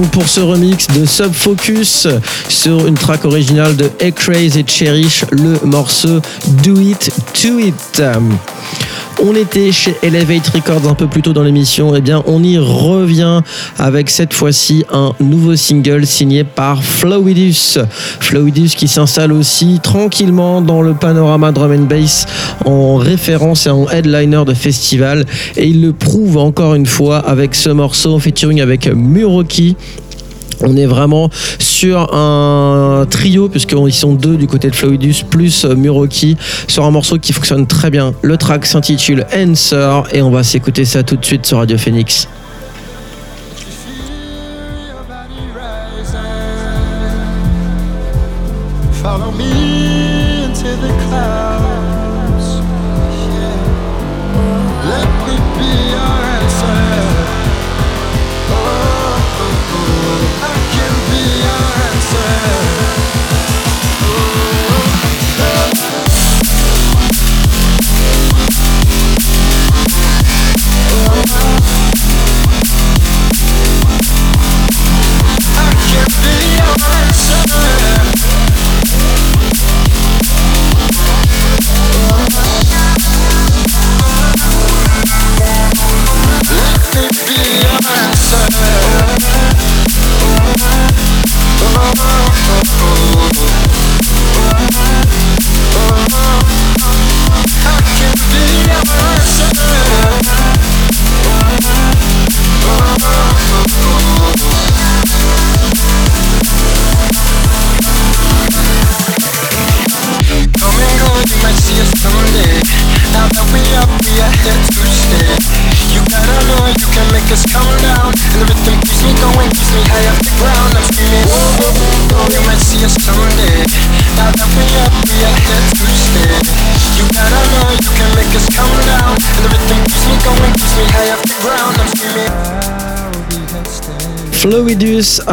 Pour 0.00 0.28
ce 0.28 0.40
remix 0.40 0.86
de 0.88 1.06
Subfocus 1.06 2.06
sur 2.48 2.86
une 2.86 2.94
track 2.94 3.24
originale 3.24 3.76
de 3.76 3.90
A-Craze 4.02 4.56
et 4.56 4.64
Cherish, 4.66 5.24
le 5.30 5.58
morceau 5.64 6.20
Do 6.64 6.78
It 6.78 7.10
To 7.34 7.58
It. 7.58 8.02
On 9.22 9.34
était 9.34 9.72
chez 9.72 9.94
Elevate 10.02 10.48
Records 10.48 10.86
un 10.88 10.94
peu 10.94 11.06
plus 11.06 11.22
tôt 11.22 11.32
dans 11.32 11.42
l'émission, 11.42 11.96
eh 11.96 12.02
bien 12.02 12.22
on 12.26 12.42
y 12.42 12.58
revient 12.58 13.40
avec 13.78 14.10
cette 14.10 14.34
fois-ci 14.34 14.84
un 14.92 15.14
nouveau 15.20 15.56
single 15.56 16.06
signé 16.06 16.44
par 16.44 16.84
Flowidus. 16.84 17.78
Flowidus 18.20 18.70
qui 18.76 18.88
s'installe 18.88 19.32
aussi 19.32 19.80
tranquillement 19.82 20.60
dans 20.60 20.82
le 20.82 20.92
panorama 20.92 21.50
drum 21.50 21.72
and 21.72 21.84
bass 21.84 22.26
en 22.66 22.96
référence 22.96 23.66
et 23.66 23.70
en 23.70 23.88
headliner 23.88 24.44
de 24.44 24.54
festival 24.54 25.24
et 25.56 25.66
il 25.66 25.80
le 25.80 25.92
prouve 25.94 26.36
encore 26.36 26.74
une 26.74 26.86
fois 26.86 27.18
avec 27.18 27.54
ce 27.54 27.70
morceau 27.70 28.18
featuring 28.18 28.60
avec 28.60 28.86
Muroki 28.86 29.76
on 30.60 30.76
est 30.76 30.86
vraiment 30.86 31.30
sur 31.58 32.14
un 32.14 33.06
trio, 33.08 33.48
puisqu'ils 33.48 33.92
sont 33.92 34.14
deux 34.14 34.36
du 34.36 34.46
côté 34.46 34.70
de 34.70 34.74
Floydus, 34.74 35.24
plus 35.28 35.64
euh, 35.64 35.74
Muroki, 35.74 36.36
sur 36.68 36.84
un 36.84 36.90
morceau 36.90 37.18
qui 37.18 37.32
fonctionne 37.32 37.66
très 37.66 37.90
bien. 37.90 38.14
Le 38.22 38.36
track 38.36 38.66
s'intitule 38.66 39.26
Answer, 39.34 40.02
et 40.12 40.22
on 40.22 40.30
va 40.30 40.42
s'écouter 40.42 40.84
ça 40.84 41.02
tout 41.02 41.16
de 41.16 41.24
suite 41.24 41.46
sur 41.46 41.58
Radio 41.58 41.78
Phoenix. 41.78 42.28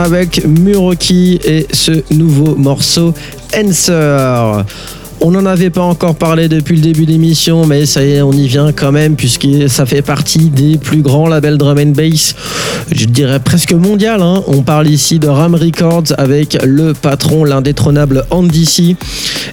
Avec 0.04 0.46
Muroki 0.46 1.40
et 1.46 1.66
ce 1.72 2.04
nouveau 2.14 2.56
morceau 2.56 3.14
Answer. 3.56 4.64
On 5.26 5.32
n'en 5.32 5.46
avait 5.46 5.70
pas 5.70 5.84
encore 5.84 6.16
parlé 6.16 6.50
depuis 6.50 6.76
le 6.76 6.82
début 6.82 7.06
de 7.06 7.12
l'émission, 7.12 7.66
mais 7.66 7.86
ça 7.86 8.04
y 8.04 8.12
est, 8.12 8.22
on 8.22 8.34
y 8.34 8.46
vient 8.46 8.74
quand 8.74 8.92
même, 8.92 9.16
puisque 9.16 9.48
ça 9.70 9.86
fait 9.86 10.02
partie 10.02 10.50
des 10.50 10.78
plus 10.78 11.02
grands 11.02 11.30
labels 11.30 11.58
drum 11.58 11.80
and 11.80 11.94
bass, 11.96 12.36
je 12.92 13.06
dirais 13.06 13.40
presque 13.40 13.72
mondial. 13.72 14.22
Hein. 14.22 14.44
On 14.48 14.64
parle 14.64 14.90
ici 14.90 15.20
de 15.20 15.30
Ram 15.30 15.56
Records 15.56 16.12
avec 16.18 16.58
le 16.62 16.92
patron, 16.92 17.46
l'indétrônable 17.46 18.26
Andy 18.32 18.66
C. 18.66 18.98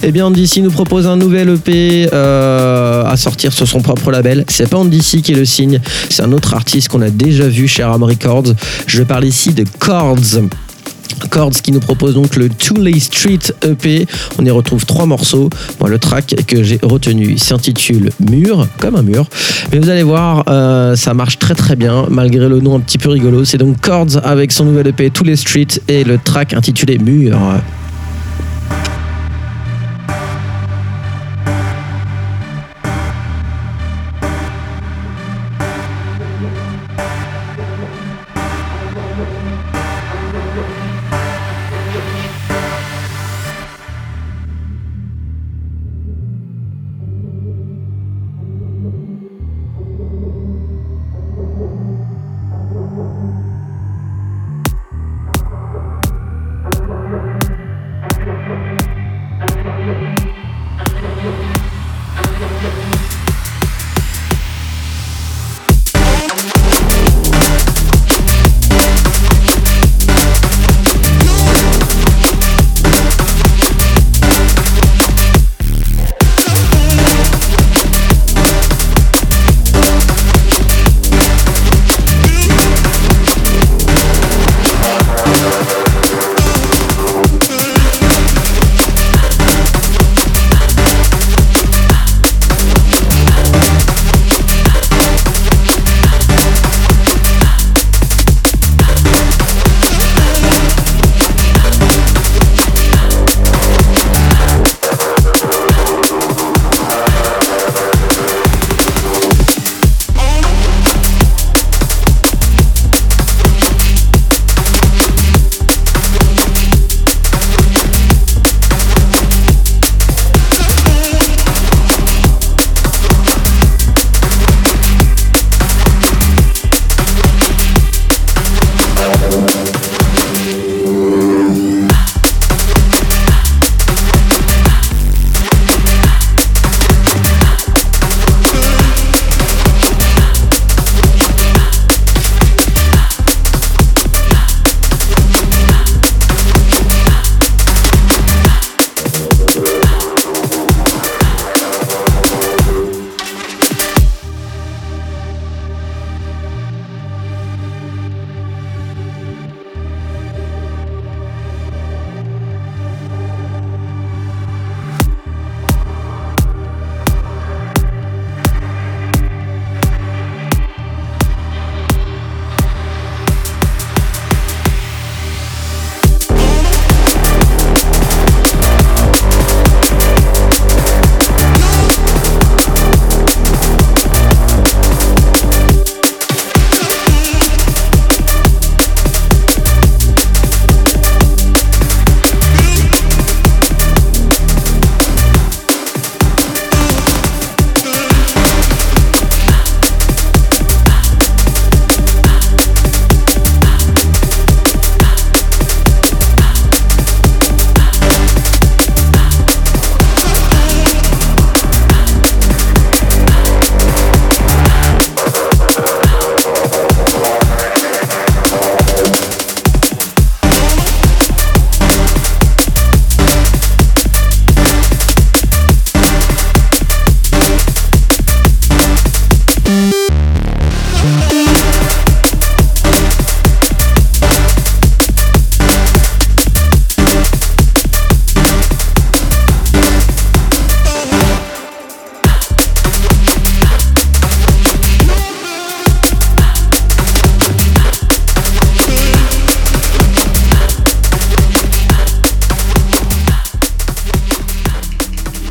Eh 0.03 0.11
bien, 0.11 0.27
Andy 0.27 0.49
C 0.49 0.61
nous 0.61 0.73
propose 0.73 1.07
un 1.07 1.17
nouvel 1.17 1.51
EP 1.51 2.09
euh, 2.13 3.05
à 3.05 3.17
sortir 3.17 3.53
sur 3.53 3.69
son 3.69 3.81
propre 3.81 4.11
label. 4.11 4.45
C'est 4.49 4.69
pas 4.69 4.79
Andy 4.79 5.01
C 5.01 5.21
qui 5.21 5.31
est 5.31 5.37
le 5.37 5.45
signe, 5.45 5.81
c'est 6.09 6.25
un 6.25 6.33
autre 6.33 6.55
artiste 6.55 6.89
qu'on 6.89 7.03
a 7.03 7.11
déjà 7.11 7.47
vu 7.47 7.69
chez 7.69 7.85
Ram 7.85 8.03
Records. 8.03 8.55
Je 8.89 9.05
parle 9.05 9.25
ici 9.25 9.55
de 9.55 9.65
Chords. 9.79 10.41
Chords 11.29 11.63
qui 11.63 11.73
nous 11.73 11.81
propose 11.81 12.15
donc 12.15 12.37
le 12.37 12.49
Lay 12.79 13.01
Street 13.01 13.39
EP. 13.63 14.07
On 14.39 14.45
y 14.45 14.51
retrouve 14.51 14.87
trois 14.87 15.07
morceaux. 15.07 15.51
Moi, 15.81 15.89
le 15.89 15.99
track 15.99 16.35
que 16.47 16.63
j'ai 16.63 16.79
retenu 16.83 17.39
s'intitule 17.39 18.11
Mur, 18.21 18.67
comme 18.79 18.97
un 18.97 19.03
mur. 19.03 19.27
Mais 19.73 19.79
vous 19.79 19.89
allez 19.89 20.03
voir, 20.03 20.45
euh, 20.49 20.97
ça 20.97 21.15
marche 21.15 21.39
très 21.39 21.55
très 21.55 21.77
bien, 21.77 22.07
malgré 22.09 22.49
le 22.49 22.61
nom 22.61 22.77
un 22.77 22.81
petit 22.81 22.99
peu 22.99 23.11
rigolo. 23.11 23.45
C'est 23.45 23.59
donc 23.59 23.81
Chords 23.81 24.25
avec 24.25 24.53
son 24.53 24.65
nouvel 24.65 24.89
EP 24.89 25.11
Lay 25.25 25.37
Street 25.37 25.69
et 25.89 26.05
le 26.05 26.19
track 26.19 26.55
intitulé 26.55 26.99
Mur. 26.99 27.39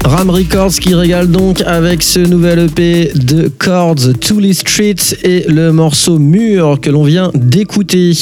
Records 0.06 0.80
qui 0.80 0.94
régale 0.94 1.30
donc 1.30 1.62
avec 1.62 2.04
ce 2.04 2.20
nouvel 2.20 2.60
EP 2.60 3.12
de 3.16 3.52
Chords, 3.58 4.14
Toolie 4.20 4.54
Street 4.54 4.96
et 5.24 5.46
le 5.48 5.72
morceau 5.72 6.20
Mur 6.20 6.80
que 6.82 6.90
l'on 6.90 7.04
vient 7.04 7.32
d'écouter. 7.34 8.14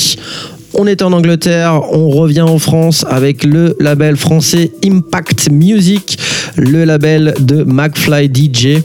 On 0.73 0.85
est 0.85 1.01
en 1.01 1.13
Angleterre, 1.13 1.81
on 1.91 2.09
revient 2.09 2.41
en 2.41 2.59
France 2.59 3.05
avec 3.09 3.43
le 3.43 3.75
label 3.79 4.15
français 4.17 4.71
Impact 4.85 5.49
Music, 5.49 6.19
le 6.55 6.83
label 6.83 7.33
de 7.39 7.63
McFly 7.63 8.29
DJ. 8.33 8.81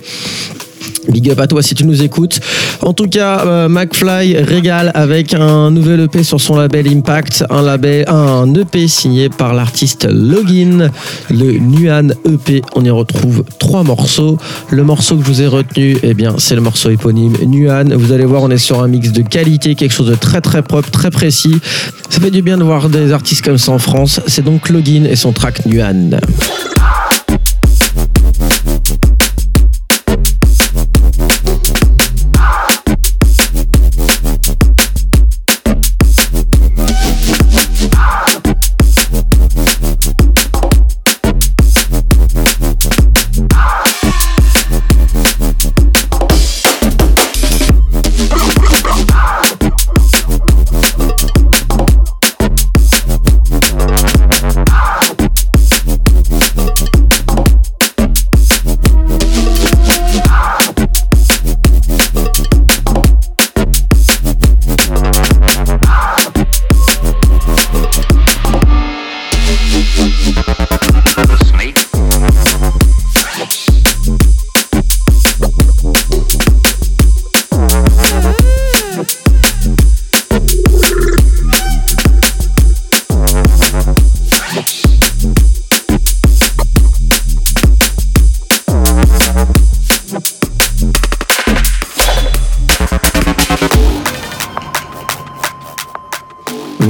Big 1.08 1.30
up 1.30 1.40
à 1.40 1.46
toi 1.46 1.62
si 1.62 1.74
tu 1.74 1.84
nous 1.84 2.02
écoutes. 2.02 2.40
En 2.80 2.92
tout 2.92 3.08
cas, 3.08 3.44
euh, 3.46 3.68
McFly 3.68 4.36
régale 4.38 4.90
avec 4.94 5.34
un 5.34 5.70
nouvel 5.70 6.00
EP 6.00 6.22
sur 6.22 6.40
son 6.40 6.56
label 6.56 6.88
Impact, 6.88 7.44
un 7.50 7.62
label, 7.62 8.04
un 8.08 8.52
EP 8.54 8.86
signé 8.88 9.28
par 9.28 9.54
l'artiste 9.54 10.06
Login, 10.08 10.90
le 11.30 11.58
Nuan 11.58 12.14
EP. 12.26 12.62
On 12.74 12.84
y 12.84 12.90
retrouve 12.90 13.44
trois 13.58 13.82
morceaux. 13.82 14.38
Le 14.70 14.84
morceau 14.84 15.16
que 15.16 15.24
je 15.24 15.28
vous 15.28 15.42
ai 15.42 15.46
retenu, 15.46 15.96
eh 16.02 16.14
bien, 16.14 16.34
c'est 16.38 16.54
le 16.54 16.60
morceau 16.60 16.90
éponyme 16.90 17.36
Nuan. 17.46 17.92
Vous 17.94 18.12
allez 18.12 18.24
voir, 18.24 18.42
on 18.42 18.50
est 18.50 18.58
sur 18.58 18.82
un 18.82 18.88
mix 18.88 19.10
de 19.12 19.22
qualité, 19.22 19.74
quelque 19.74 19.92
chose 19.92 20.08
de 20.08 20.14
très 20.14 20.40
très 20.40 20.62
propre, 20.62 20.90
très 20.90 21.10
précis. 21.10 21.56
Ça 22.10 22.20
fait 22.20 22.30
du 22.30 22.42
bien 22.42 22.58
de 22.58 22.64
voir 22.64 22.88
des 22.88 23.12
artistes 23.12 23.44
comme 23.44 23.58
ça 23.58 23.72
en 23.72 23.78
France. 23.78 24.20
C'est 24.26 24.44
donc 24.44 24.68
Login 24.68 25.04
et 25.04 25.16
son 25.16 25.32
track 25.32 25.66
Nuan. 25.66 26.20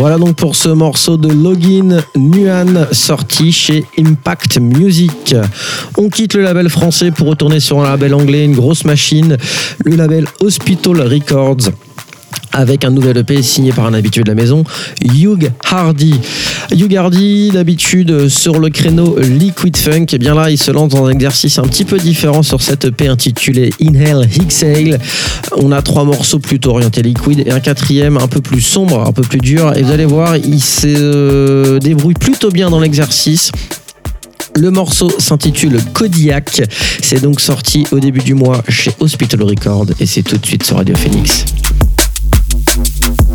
Voilà 0.03 0.19
donc 0.19 0.35
pour 0.35 0.57
ce 0.57 0.69
morceau 0.69 1.17
de 1.17 1.29
Login 1.29 1.99
Nuan 2.17 2.89
sorti 2.91 3.53
chez 3.53 3.85
Impact 3.97 4.59
Music. 4.59 5.37
On 5.97 6.09
quitte 6.09 6.35
le 6.35 6.43
label 6.43 6.69
français 6.71 7.13
pour 7.13 7.29
retourner 7.29 7.61
sur 7.61 7.81
un 7.81 7.85
label 7.85 8.13
anglais, 8.13 8.45
une 8.45 8.57
grosse 8.57 8.85
machine, 8.85 9.37
le 9.85 9.95
label 9.95 10.27
Hospital 10.41 11.03
Records 11.03 11.71
avec 12.53 12.85
un 12.85 12.91
nouvel 12.91 13.17
EP 13.17 13.43
signé 13.43 13.73
par 13.73 13.87
un 13.87 13.95
habitué 13.95 14.23
de 14.23 14.29
la 14.29 14.35
maison, 14.35 14.65
Hugh 15.03 15.51
Hardy. 15.71 16.15
Hugh 16.71 16.95
Hardy, 16.95 17.51
d'habitude 17.51 18.29
sur 18.29 18.59
le 18.59 18.69
créneau 18.69 19.19
Liquid 19.19 19.77
Funk, 19.77 20.07
et 20.13 20.19
bien 20.19 20.35
là 20.35 20.51
il 20.51 20.59
se 20.59 20.71
lance 20.71 20.91
dans 20.91 21.07
un 21.07 21.11
exercice 21.11 21.59
un 21.59 21.65
petit 21.65 21.85
peu 21.85 21.99
différent 21.99 22.43
sur 22.43 22.61
cette 22.63 22.85
EP 22.85 23.09
intitulée 23.09 23.71
Inhale 23.81 24.29
Exhale. 24.37 24.99
On 25.57 25.73
a 25.73 25.83
trois 25.83 26.05
morceaux 26.05 26.39
plutôt 26.39 26.71
orientés 26.71 27.03
liquid 27.03 27.43
et 27.47 27.51
un 27.51 27.61
quatrième 27.61 28.17
un 28.19 28.29
peu 28.29 28.41
plus 28.41 28.61
sombre, 28.61 29.07
un 29.07 29.13
peu 29.13 29.23
plus 29.23 29.41
dur, 29.41 29.77
et 29.77 29.83
vous 29.83 29.91
allez 29.91 30.07
voir, 30.07 30.37
il 30.37 30.61
se 30.61 31.79
débrouille 31.79 32.15
plutôt 32.15 32.51
bien 32.51 32.71
dans 32.71 32.81
l'exercice. 32.81 33.51
Le 34.55 34.71
morceau 34.71 35.11
s'intitule 35.19 35.81
Kodiak. 35.95 36.63
C'est 37.01 37.23
donc 37.23 37.41
sorti 37.41 37.87
au 37.91 38.01
début 38.01 38.21
du 38.21 38.35
mois 38.35 38.63
chez 38.69 38.93
Hospital 39.01 39.43
Records 39.43 39.87
et 39.99 40.07
c'est 40.07 40.23
tout 40.23 40.37
de 40.37 40.45
suite 40.45 40.63
sur 40.63 40.77
Radio 40.77 40.95
Phoenix. 40.95 41.47
Thank 42.75 43.29
you. 43.29 43.32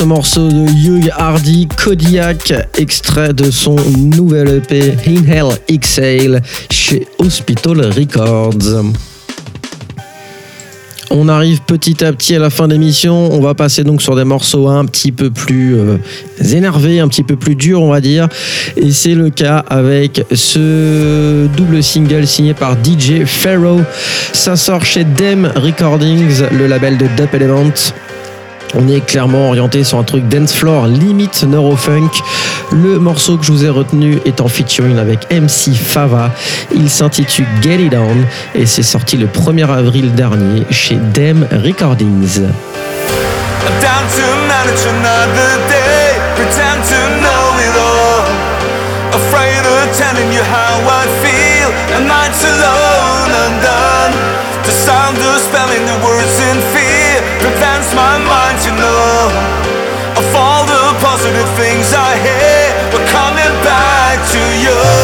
Ce 0.00 0.04
morceau 0.06 0.48
de 0.48 0.66
Hugh 0.66 1.10
Hardy 1.14 1.68
Kodiak, 1.68 2.54
extrait 2.78 3.34
de 3.34 3.50
son 3.50 3.76
nouvel 3.98 4.48
EP 4.48 4.94
Inhale 5.06 5.58
Exhale 5.68 6.40
chez 6.70 7.06
Hospital 7.18 7.84
Records. 7.92 8.82
On 11.10 11.28
arrive 11.28 11.60
petit 11.66 12.02
à 12.02 12.14
petit 12.14 12.34
à 12.34 12.38
la 12.38 12.48
fin 12.48 12.66
d'émission. 12.66 13.30
On 13.30 13.40
va 13.40 13.52
passer 13.52 13.84
donc 13.84 14.00
sur 14.00 14.16
des 14.16 14.24
morceaux 14.24 14.68
un 14.68 14.86
petit 14.86 15.12
peu 15.12 15.30
plus 15.30 15.76
euh, 15.76 15.98
énervés, 16.50 17.00
un 17.00 17.08
petit 17.08 17.22
peu 17.22 17.36
plus 17.36 17.54
durs, 17.54 17.82
on 17.82 17.90
va 17.90 18.00
dire. 18.00 18.26
Et 18.78 18.92
c'est 18.92 19.14
le 19.14 19.28
cas 19.28 19.58
avec 19.68 20.24
ce 20.32 21.46
double 21.58 21.82
single 21.82 22.26
signé 22.26 22.54
par 22.54 22.72
DJ 22.72 23.26
Pharaoh. 23.26 23.82
Ça 24.32 24.56
sort 24.56 24.82
chez 24.82 25.04
Dem 25.04 25.52
Recordings, 25.56 26.44
le 26.56 26.68
label 26.68 26.96
de 26.96 27.06
Dub 27.18 27.34
Element. 27.34 27.74
On 28.74 28.88
est 28.88 29.04
clairement 29.04 29.48
orienté 29.48 29.84
sur 29.84 29.98
un 29.98 30.04
truc 30.04 30.28
dance 30.28 30.54
floor, 30.54 30.86
limite 30.86 31.44
neurofunk. 31.44 32.10
Le 32.70 32.98
morceau 32.98 33.36
que 33.36 33.44
je 33.44 33.52
vous 33.52 33.64
ai 33.64 33.68
retenu 33.68 34.18
est 34.24 34.40
en 34.40 34.48
featuring 34.48 34.98
avec 34.98 35.26
MC 35.32 35.74
Fava. 35.74 36.30
Il 36.74 36.88
s'intitule 36.88 37.46
Get 37.62 37.82
It 37.82 37.94
On 37.94 38.58
et 38.58 38.66
c'est 38.66 38.82
sorti 38.82 39.16
le 39.16 39.26
1er 39.26 39.68
avril 39.68 40.14
dernier 40.14 40.64
chez 40.70 40.96
Dem 41.14 41.46
Recordings. 41.50 42.42
show. 64.70 64.99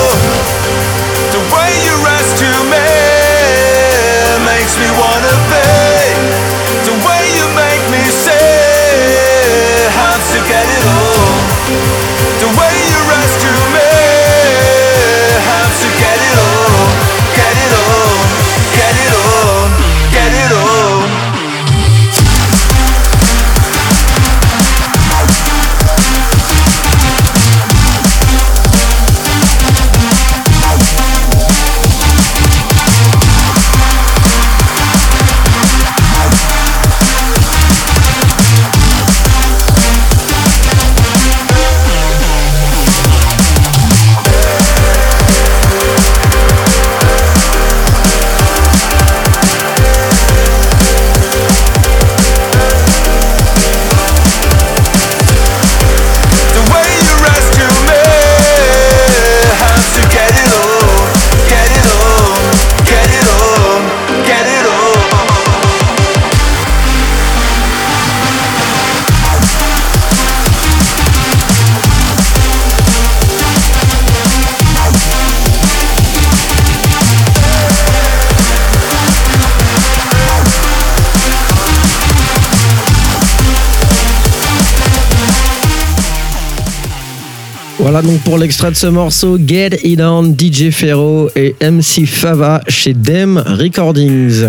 Donc 88.03 88.21
pour 88.25 88.37
l'extrait 88.37 88.71
de 88.71 88.77
ce 88.77 88.89
morceau 88.89 89.39
Get 89.39 89.79
It 89.83 90.01
On, 90.03 90.23
DJ 90.25 90.71
Ferro 90.71 91.31
et 91.35 91.57
MC 91.63 92.05
Fava 92.05 92.61
chez 92.69 92.93
Dem 92.93 93.43
Recordings. 93.47 94.45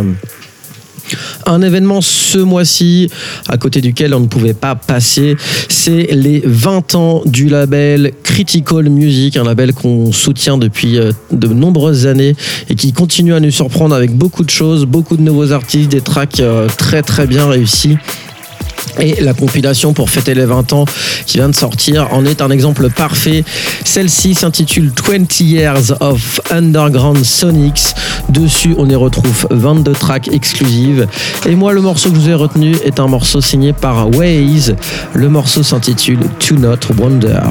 Un 1.45 1.61
événement 1.61 2.01
ce 2.01 2.39
mois-ci, 2.39 3.09
à 3.47 3.57
côté 3.57 3.79
duquel 3.79 4.13
on 4.13 4.19
ne 4.19 4.27
pouvait 4.27 4.53
pas 4.53 4.75
passer, 4.75 5.37
c'est 5.69 6.09
les 6.11 6.41
20 6.45 6.95
ans 6.95 7.21
du 7.25 7.47
label 7.47 8.11
Critical 8.21 8.89
Music, 8.89 9.37
un 9.37 9.45
label 9.45 9.73
qu'on 9.73 10.11
soutient 10.11 10.57
depuis 10.57 10.97
euh, 10.97 11.11
de 11.31 11.47
nombreuses 11.47 12.05
années 12.05 12.35
et 12.69 12.75
qui 12.75 12.91
continue 12.91 13.33
à 13.33 13.39
nous 13.39 13.51
surprendre 13.51 13.95
avec 13.95 14.11
beaucoup 14.11 14.43
de 14.43 14.49
choses, 14.49 14.85
beaucoup 14.85 15.15
de 15.15 15.21
nouveaux 15.21 15.53
artistes, 15.53 15.89
des 15.89 16.01
tracks 16.01 16.41
euh, 16.41 16.67
très 16.77 17.01
très 17.01 17.27
bien 17.27 17.47
réussis. 17.47 17.97
Et 18.99 19.21
la 19.21 19.33
compilation 19.33 19.93
pour 19.93 20.09
fêter 20.09 20.33
les 20.33 20.45
20 20.45 20.73
ans 20.73 20.85
qui 21.25 21.37
vient 21.37 21.49
de 21.49 21.55
sortir 21.55 22.13
en 22.13 22.25
est 22.25 22.41
un 22.41 22.49
exemple 22.49 22.89
parfait. 22.89 23.43
Celle-ci 23.83 24.35
s'intitule 24.35 24.91
20 25.07 25.39
Years 25.39 25.93
of 25.99 26.41
Underground 26.49 27.23
Sonics. 27.23 27.93
Dessus, 28.29 28.75
on 28.77 28.89
y 28.89 28.95
retrouve 28.95 29.47
22 29.51 29.91
tracks 29.93 30.29
exclusives. 30.29 31.07
Et 31.47 31.55
moi, 31.55 31.73
le 31.73 31.81
morceau 31.81 32.09
que 32.09 32.15
je 32.15 32.21
vous 32.21 32.29
ai 32.29 32.33
retenu 32.33 32.75
est 32.83 32.99
un 32.99 33.07
morceau 33.07 33.41
signé 33.41 33.73
par 33.73 34.09
Waze. 34.09 34.75
Le 35.13 35.29
morceau 35.29 35.63
s'intitule 35.63 36.19
To 36.39 36.55
Not 36.55 36.79
Wonder. 36.97 37.41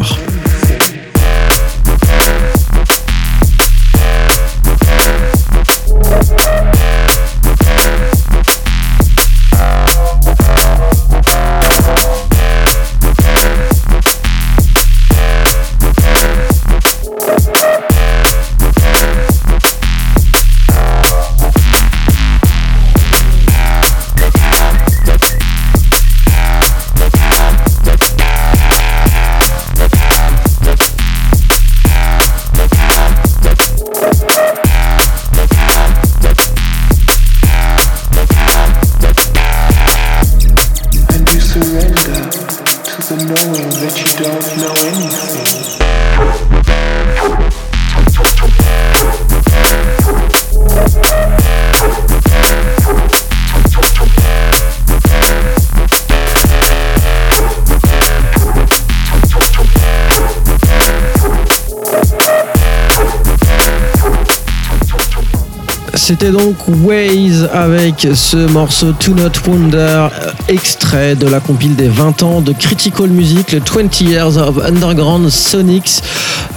C'était 66.08 66.30
donc 66.30 66.54
Waze 66.84 67.50
avec 67.52 68.06
ce 68.14 68.36
morceau 68.36 68.92
To 68.92 69.12
Not 69.12 69.32
Wonder, 69.44 70.06
extrait 70.46 71.16
de 71.16 71.26
la 71.26 71.40
compile 71.40 71.74
des 71.74 71.88
20 71.88 72.22
ans 72.22 72.40
de 72.40 72.52
Critical 72.52 73.08
Music, 73.08 73.50
le 73.50 73.58
20 73.58 74.00
Years 74.02 74.36
of 74.36 74.64
Underground 74.64 75.28
Sonics. 75.28 76.00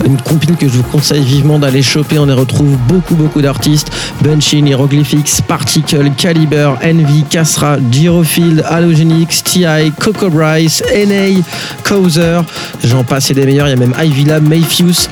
Une 0.05 0.21
compile 0.21 0.55
que 0.55 0.67
je 0.67 0.73
vous 0.73 0.83
conseille 0.83 1.23
vivement 1.23 1.57
d'aller 1.57 1.81
choper. 1.81 2.19
On 2.19 2.27
y 2.27 2.31
retrouve 2.31 2.77
beaucoup, 2.87 3.15
beaucoup 3.15 3.41
d'artistes. 3.41 3.91
Bunchin, 4.21 4.67
Hieroglyphics, 4.67 5.41
Particle, 5.47 6.11
Caliber, 6.15 6.73
Envy, 6.83 7.23
Casra, 7.27 7.77
Girofield, 7.89 8.63
Halogenix, 8.67 9.43
TI, 9.43 9.91
Coco 9.99 10.29
Bryce, 10.29 10.83
NA, 10.93 11.41
Causer. 11.83 12.41
J'en 12.83 13.03
passe 13.03 13.31
et 13.31 13.33
des 13.33 13.47
meilleurs. 13.47 13.67
Il 13.67 13.71
y 13.71 13.73
a 13.73 13.77
même 13.77 13.95
Ivy 13.99 14.25
Lab, 14.25 14.47
Mayfuse. 14.47 15.09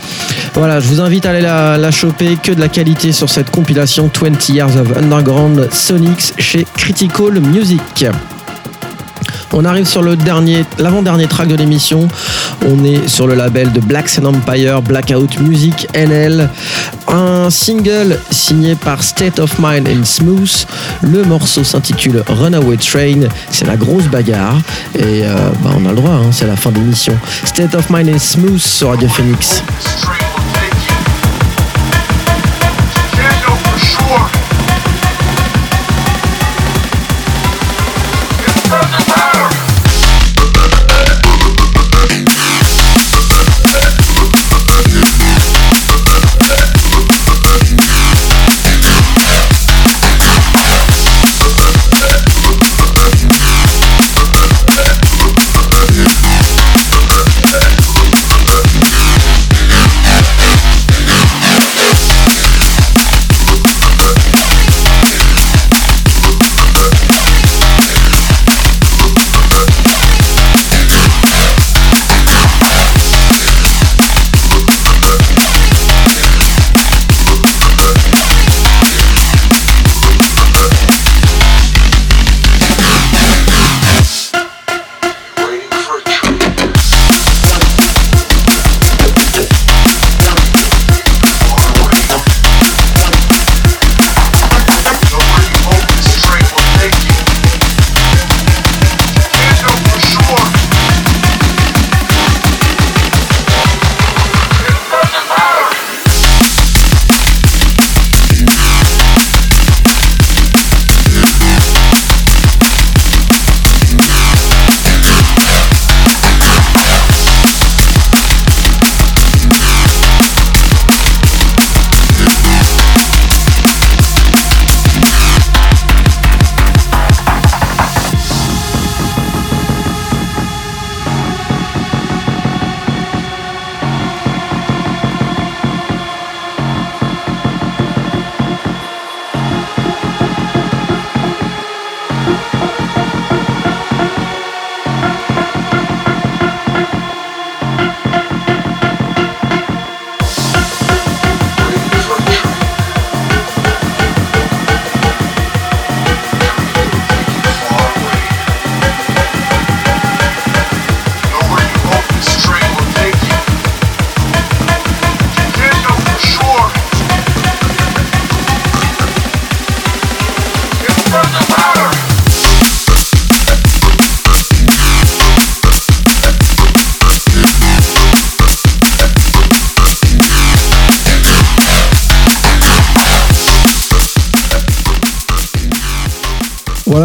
Voilà, 0.57 0.79
je 0.79 0.87
vous 0.87 1.01
invite 1.01 1.27
à 1.27 1.29
aller 1.29 1.41
la, 1.41 1.91
choper. 1.91 2.35
Que 2.41 2.51
de 2.51 2.59
la 2.59 2.67
qualité 2.67 3.11
sur 3.11 3.29
cette 3.29 3.51
compilation 3.51 4.09
20 4.11 4.49
Years 4.49 4.75
of 4.75 4.97
Underground 4.97 5.69
Sonics 5.71 6.33
chez 6.39 6.65
Critical 6.75 7.39
Music. 7.39 8.07
On 9.53 9.65
arrive 9.65 9.85
sur 9.85 10.01
l'avant-dernier 10.01 11.27
track 11.27 11.47
de 11.47 11.55
l'émission. 11.55 12.07
On 12.67 12.83
est 12.83 13.07
sur 13.07 13.27
le 13.27 13.35
label 13.35 13.71
de 13.71 13.79
Black 13.79 14.09
Sun 14.09 14.25
Empire, 14.25 14.81
Blackout 14.81 15.39
Music 15.41 15.87
NL. 15.93 16.49
Un 17.07 17.51
single 17.51 18.19
signé 18.31 18.73
par 18.73 19.03
State 19.03 19.37
of 19.37 19.59
Mind 19.59 19.87
and 19.87 20.05
Smooth. 20.05 20.65
Le 21.01 21.23
morceau 21.23 21.63
s'intitule 21.63 22.23
Runaway 22.27 22.77
Train. 22.77 23.29
C'est 23.51 23.65
la 23.65 23.77
grosse 23.77 24.05
bagarre. 24.05 24.57
Et 24.95 25.21
euh, 25.23 25.35
bah, 25.63 25.69
on 25.77 25.85
a 25.85 25.89
le 25.89 25.97
droit, 25.97 26.15
hein, 26.15 26.31
c'est 26.31 26.47
la 26.47 26.55
fin 26.55 26.71
de 26.71 26.79
l'émission. 26.79 27.15
State 27.45 27.75
of 27.75 27.91
Mind 27.91 28.09
and 28.09 28.19
Smooth 28.19 28.59
sur 28.59 28.89
Radio 28.89 29.07
Phoenix. 29.07 29.61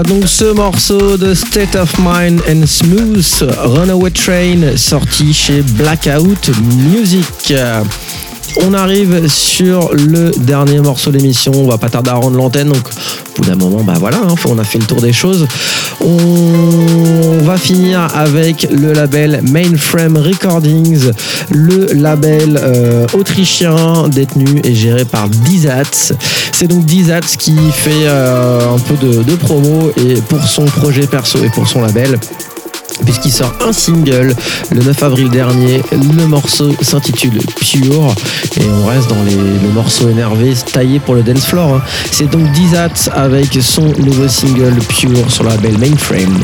Donc 0.00 0.26
ce 0.26 0.52
morceau 0.52 1.18
de 1.18 1.34
State 1.34 1.76
of 1.76 1.92
Mind 1.98 2.40
and 2.48 2.66
Smooth, 2.66 3.50
Runaway 3.58 4.10
Train, 4.10 4.76
sorti 4.76 5.34
chez 5.34 5.60
Blackout 5.62 6.50
Music. 6.90 7.52
On 8.64 8.72
arrive 8.72 9.28
sur 9.28 9.92
le 9.94 10.30
dernier 10.30 10.78
morceau 10.78 11.10
de 11.10 11.18
l'émission. 11.18 11.52
On 11.54 11.68
va 11.68 11.78
pas 11.78 11.90
tarder 11.90 12.10
à 12.10 12.14
rendre 12.14 12.36
l'antenne. 12.36 12.68
Donc, 12.68 12.82
au 12.86 13.42
bout 13.42 13.48
d'un 13.48 13.56
moment, 13.56 13.82
bah 13.82 13.94
voilà, 13.98 14.18
hein, 14.18 14.34
on 14.46 14.58
a 14.58 14.64
fait 14.64 14.78
le 14.78 14.86
tour 14.86 15.00
des 15.00 15.12
choses. 15.12 15.46
On 16.04 17.44
va 17.44 17.56
finir 17.56 18.08
avec 18.14 18.68
le 18.70 18.92
label 18.92 19.40
Mainframe 19.50 20.16
Recordings, 20.16 21.12
le 21.50 21.92
label 21.92 22.58
euh, 22.60 23.06
autrichien 23.14 24.08
détenu 24.08 24.60
et 24.64 24.74
géré 24.74 25.04
par 25.04 25.28
Dizats. 25.28 26.14
C'est 26.52 26.66
donc 26.66 26.84
Dizats 26.84 27.20
qui 27.20 27.56
fait 27.72 28.06
euh, 28.06 28.74
un 28.74 28.78
peu 28.78 28.94
de, 28.96 29.22
de 29.22 29.36
promo 29.36 29.92
et 29.96 30.14
pour 30.22 30.42
son 30.42 30.64
projet 30.64 31.06
perso 31.06 31.42
et 31.44 31.50
pour 31.50 31.68
son 31.68 31.82
label 31.82 32.18
puisqu'il 33.04 33.32
sort 33.32 33.52
un 33.60 33.72
single 33.72 34.34
le 34.70 34.82
9 34.82 35.02
avril 35.02 35.30
dernier. 35.30 35.82
Le 35.92 36.26
morceau 36.26 36.74
s'intitule 36.80 37.38
Pure 37.56 38.14
et 38.60 38.64
on 38.64 38.86
reste 38.86 39.08
dans 39.08 39.22
les, 39.22 39.72
morceaux 39.72 40.08
énervés 40.08 40.54
taillés 40.72 41.00
pour 41.00 41.14
le 41.14 41.22
dance 41.22 41.46
floor. 41.46 41.76
Hein. 41.76 41.82
C'est 42.10 42.30
donc 42.30 42.50
Dizat 42.52 42.88
avec 43.14 43.46
son 43.60 43.86
nouveau 43.98 44.28
single 44.28 44.74
Pure 44.88 45.30
sur 45.30 45.44
la 45.44 45.56
label 45.56 45.78
Mainframe. 45.78 46.38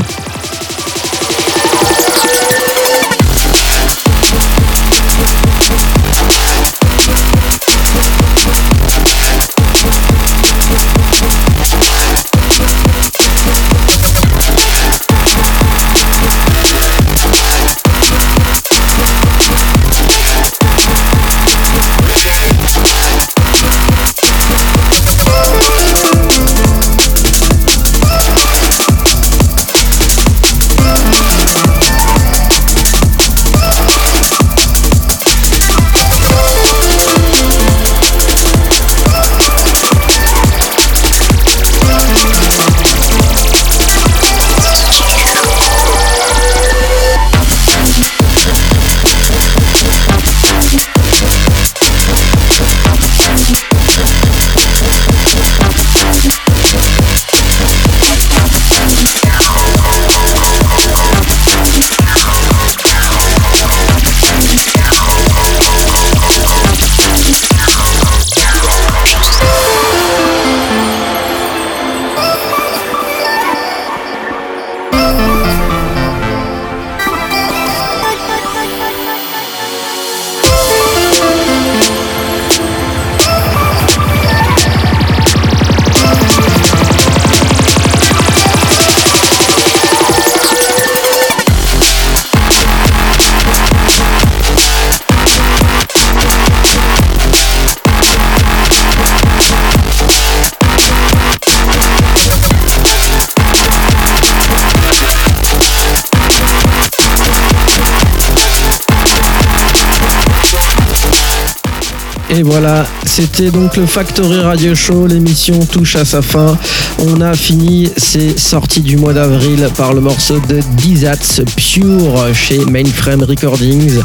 Et 112.39 112.45
voilà, 112.45 112.86
c'était 113.05 113.51
donc 113.51 113.76
le 113.76 113.84
Factory 113.84 114.39
Radio 114.39 114.72
Show. 114.72 115.09
L'émission 115.09 115.59
touche 115.59 115.97
à 115.97 116.05
sa 116.05 116.22
fin. 116.22 116.57
On 117.01 117.20
a 117.20 117.34
fini 117.34 117.91
ces 117.97 118.39
sorties 118.39 118.80
du 118.80 118.97
mois 118.97 119.12
d'avril 119.12 119.68
par 119.76 119.93
le 119.93 120.01
morceau 120.01 120.39
de 120.49 120.61
Dizats 120.76 121.43
Pure 121.57 122.32
chez 122.34 122.59
Mainframe 122.66 123.24
Recordings. 123.24 124.01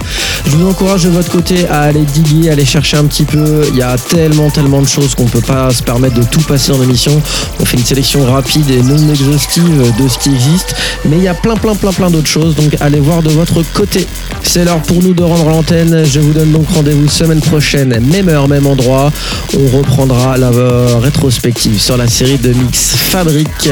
Je 0.48 0.50
vous 0.50 0.68
encourage 0.68 1.04
de 1.04 1.10
votre 1.10 1.30
côté 1.30 1.68
à 1.68 1.82
aller 1.82 2.02
diguer, 2.02 2.50
aller 2.50 2.66
chercher 2.66 2.98
un 2.98 3.06
petit 3.06 3.26
peu. 3.26 3.66
Il 3.70 3.76
y 3.76 3.84
a 3.84 3.98
tellement, 3.98 4.50
tellement 4.50 4.82
de 4.82 4.88
choses 4.88 5.14
qu'on 5.14 5.26
peut 5.26 5.42
pas 5.42 5.70
se 5.70 5.84
permettre 5.84 6.16
de 6.16 6.24
tout 6.24 6.42
passer 6.42 6.72
dans 6.72 6.80
l'émission. 6.80 7.22
On 7.60 7.66
fait 7.66 7.78
une 7.78 7.86
sélection 7.86 8.26
rapide 8.26 8.68
et 8.72 8.82
non 8.82 8.98
exhaustive 9.10 9.94
de 10.00 10.08
ce 10.08 10.18
qui 10.18 10.30
existe. 10.30 10.76
Mais 11.06 11.18
il 11.18 11.24
y 11.24 11.28
a 11.28 11.36
plein, 11.36 11.56
plein, 11.56 11.76
plein, 11.76 11.94
plein 11.94 12.10
d'autres 12.10 12.26
choses. 12.26 12.56
Donc 12.56 12.76
allez 12.80 13.00
voir 13.00 13.22
de 13.22 13.30
votre 13.30 13.62
côté. 13.74 14.08
C'est 14.44 14.66
l'heure 14.66 14.82
pour 14.82 15.02
nous 15.02 15.14
de 15.14 15.24
rendre 15.24 15.50
l'antenne. 15.50 16.06
Je 16.06 16.20
vous 16.20 16.34
donne 16.34 16.52
donc 16.52 16.70
rendez-vous 16.70 17.08
semaine 17.08 17.42
prochaine 17.42 18.00
même 18.00 18.30
heure, 18.30 18.48
même 18.48 18.68
endroit. 18.68 19.12
On 19.58 19.78
reprendra 19.78 20.38
la 20.38 20.52
rétrospective 21.00 21.80
sur 21.80 21.98
la 21.98 22.08
série 22.08 22.38
de 22.38 22.54
mix 22.54 22.96
Fabrique, 22.96 23.70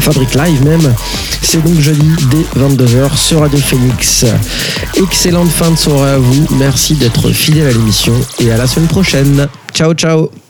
Fabrique 0.00 0.34
Live 0.34 0.64
même. 0.64 0.94
C'est 1.42 1.62
donc 1.62 1.78
jeudi 1.80 2.10
dès 2.30 2.60
22h 2.60 3.16
sur 3.16 3.40
Radio 3.40 3.58
Phoenix. 3.58 4.24
Excellente 4.96 5.50
fin 5.50 5.70
de 5.70 5.76
soirée 5.76 6.12
à 6.12 6.18
vous. 6.18 6.46
Merci 6.58 6.94
d'être 6.94 7.30
fidèle 7.30 7.66
à 7.66 7.72
l'émission 7.72 8.14
et 8.40 8.50
à 8.50 8.56
la 8.56 8.66
semaine 8.66 8.88
prochaine. 8.88 9.48
Ciao, 9.74 9.92
ciao. 9.94 10.41